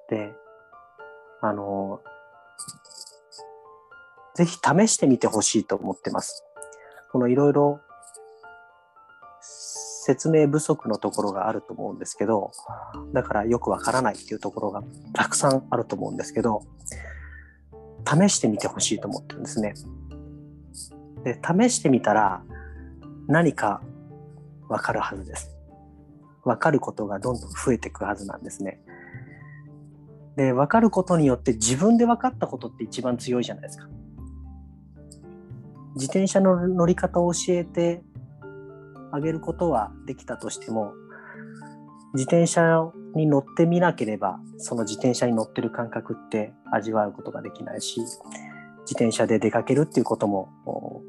[0.10, 0.34] で、
[1.42, 2.02] あの、
[4.36, 6.44] ぜひ試してみてほしいと思ってます。
[7.12, 7.80] このいろいろ
[10.04, 12.50] 説明不足のところがあると思うんですけど、
[13.14, 14.82] だからよくわからないっていうところが
[15.14, 16.64] たくさんあると思うんですけど、
[18.04, 19.76] 試してみてほしいと思ってるんですね。
[21.24, 22.42] で、試してみたら、
[23.28, 23.84] 何か
[24.68, 25.56] 分かるはずです。
[26.44, 28.82] 分かることがどんどん増えていくはずなんですね。
[30.36, 33.88] で、分かることによって自分で分かったことって一番強いじゃないですか。
[35.94, 38.02] 自転車の乗り方を教えて
[39.12, 40.94] あげることはできたとしても、
[42.14, 48.22] 自転車に乗ってみなければ、その自転車に乗ってる感覚って味わうことができないし、自
[48.92, 51.04] 転車で出かけるっていうことも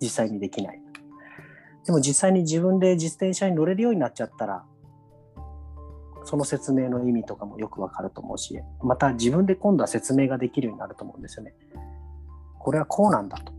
[0.00, 0.80] 実際にできない。
[1.86, 4.64] でも実際に自分で自転車に乗れるようになっちゃったら、
[6.24, 11.54] その説明の意味とかもよくわかると思うし、また自分で今度は説明ができるようになると思うんですよね。
[12.58, 13.52] これはこうなんだと。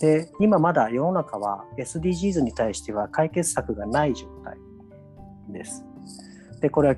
[0.00, 4.56] で、今まだ世の中は SDGs に対しては解決策がない状態
[5.50, 5.84] です。
[6.60, 6.96] で、これは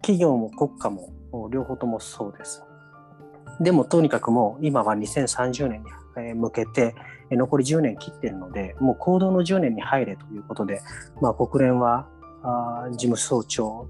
[0.00, 1.10] 企業も国家も
[1.50, 2.62] 両方ともそうです。
[3.60, 6.94] でもとにかくもう今は2030年に向けて
[7.30, 10.80] 残り10年切ってるので、もう行動の10年に入れということで、
[11.20, 12.06] まあ、国連は
[12.44, 13.88] あ事務総長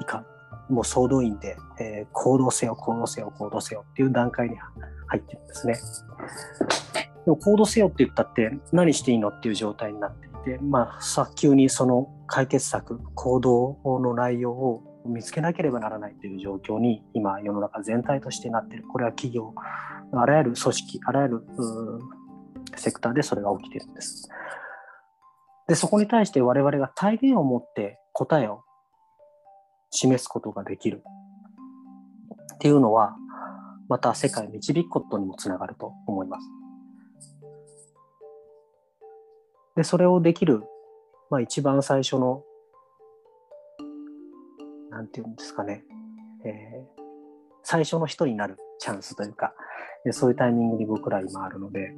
[0.00, 0.24] 以下、
[0.68, 4.56] もう総動員で、え行動せよ、行動せよ、行動せよっていう段階に
[5.10, 5.74] 入ってるんですね。
[7.24, 18.84] でも行動せよって言ったって何していいのっていう状態になっていて、まあ、早急にその解決策、行動の内容を見つけなければならないという状況に今世の中全体としてなってる。
[18.84, 19.54] これは企業、
[20.12, 21.42] あらゆる組織、あらゆる
[22.76, 24.28] セクターでそれが起きてるんです。
[25.68, 28.62] で、そこに対して我々が体現を持って答えを
[29.90, 31.02] 示すことができる
[32.54, 33.16] っていうのは、
[33.90, 36.46] また世界を導くことにもつながると思います。
[39.76, 40.62] で、それをできる、
[41.28, 42.44] まあ一番最初の、
[44.90, 45.84] なんていうんですかね、
[46.44, 47.00] えー
[47.62, 49.52] 最初の人になるチャンスというか、
[50.04, 51.92] でそういうタイミングに僕ら今あるので、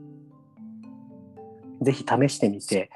[1.82, 2.90] ぜひ試してみて、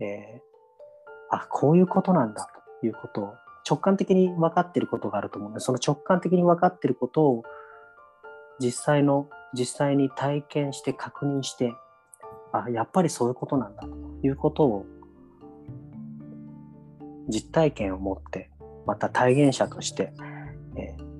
[0.00, 2.48] えーあ、こういうことなんだ
[2.80, 3.34] ということを
[3.68, 7.42] 直感的に分かっていることがあると思うので、その直感的に分かっていることを
[8.60, 11.72] 実際の、実際に体験して確認して、
[12.52, 13.88] あ、やっぱりそういうことなんだと
[14.22, 14.86] いうことを
[17.28, 18.50] 実体験を持って、
[18.86, 20.12] また体現者として、
[20.76, 21.14] えー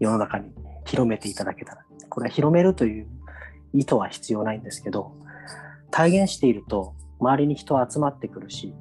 [0.00, 0.50] 世の中に
[0.84, 3.08] 広めていただけたら、これは広めるという
[3.72, 5.12] 意図は必要ないんですけど、
[5.90, 8.74] 体現していると周りに人集まってくるし、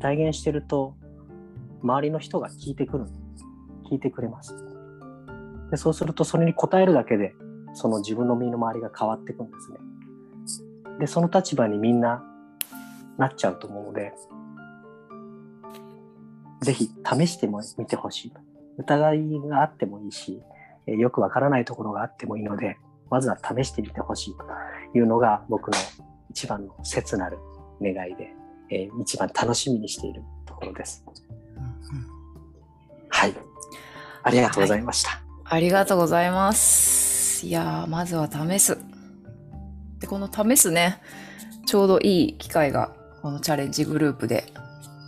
[0.00, 0.94] 体現していると
[1.82, 3.21] 周りの人が聞いてくるんです、
[3.82, 4.54] 聞いてくれます。
[5.70, 7.34] でそうするとそれに応えるだけで、
[7.74, 9.78] その自分の身の回りが変わっていくんですね。
[11.00, 12.22] で、その立場にみんな
[13.16, 14.12] なっちゃうと思うので、
[16.60, 18.40] ぜひ試してもみてほしいと。
[18.78, 20.40] 疑いがあってもいいし、
[20.86, 22.78] えーよくわからないところがあってもいいので、
[23.10, 25.78] まずは試してみてほしいというのが僕の
[26.30, 27.38] 一番の切なる
[27.80, 28.34] 願いで、
[28.70, 31.04] えー一番楽しみにしているところです。
[33.08, 33.51] はい。
[34.22, 35.20] ありがとうございました。
[35.44, 37.46] ありがとうございます。
[37.46, 38.78] いや、まずは試す。
[39.98, 41.00] で、この試すね、
[41.66, 44.52] ちょうどいい機会が、このチャレンジグループで、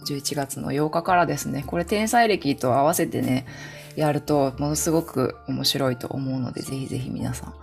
[0.06, 3.46] 11月の8日からですね、これ天才歴と合わせてね、
[3.96, 7.54] やると、ものすごく面白いと思うので、ぜひぜひ皆さん、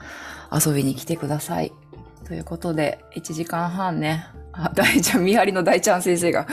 [0.53, 1.71] 遊びに来てください。
[2.25, 6.47] ということで、1時間半ね、あ、大ちゃん、見張りの大ちゃん先生が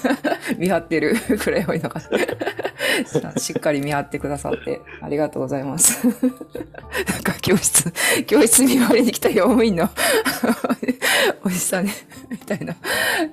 [0.58, 2.00] 見張ってるくらい多いのか。
[3.38, 6.06] しっかり見張ってくださって、ありがとうございます。
[6.06, 6.16] なん
[7.22, 7.92] か教室、
[8.26, 9.88] 教室見張りに来た用務員の
[11.44, 11.92] おじさんね、
[12.30, 12.74] みたいな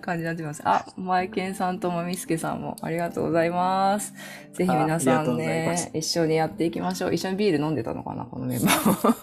[0.01, 0.61] 感じになってます。
[0.65, 4.13] あ、マイケンさんともみすけさんもありがとうございます。
[4.53, 7.13] ぜひ皆さんね、一緒にやっていきましょう。
[7.13, 9.15] 一緒にビール飲んでたのかな、このメンバー。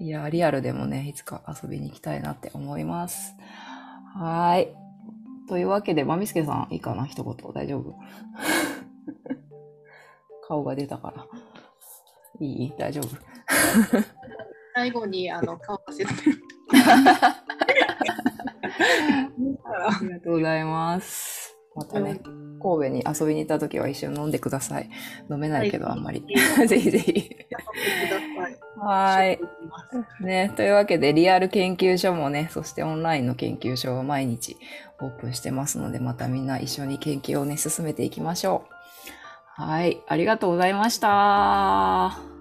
[0.00, 3.34] いや、リアルでもね、いつか遊びに行きたいなって思います。
[4.14, 4.83] はーい。
[5.48, 7.94] というわけで、まみすけさん、いいかな一言、大丈夫
[10.46, 11.26] 顔が出たから。
[12.40, 12.72] いい？
[12.78, 13.08] 大丈夫
[14.74, 16.10] 最後にあの顔出せて
[19.64, 21.56] ありがとうございます。
[21.76, 24.88] またね、神戸に遊びに行った時は一緒に飲んでください。
[25.30, 26.24] 飲めないけど、はいあんまり。
[26.68, 27.36] ぜひぜひ。
[28.76, 29.38] はー
[30.20, 30.24] い。
[30.24, 34.56] ね、というわけで、リアル研究所もね、そしてオンラインの研究所を毎日
[35.00, 39.62] オープンしてますので、またみんな一緒に研究をね、進めていきましょう。
[39.62, 42.33] はい、ありがとうございました。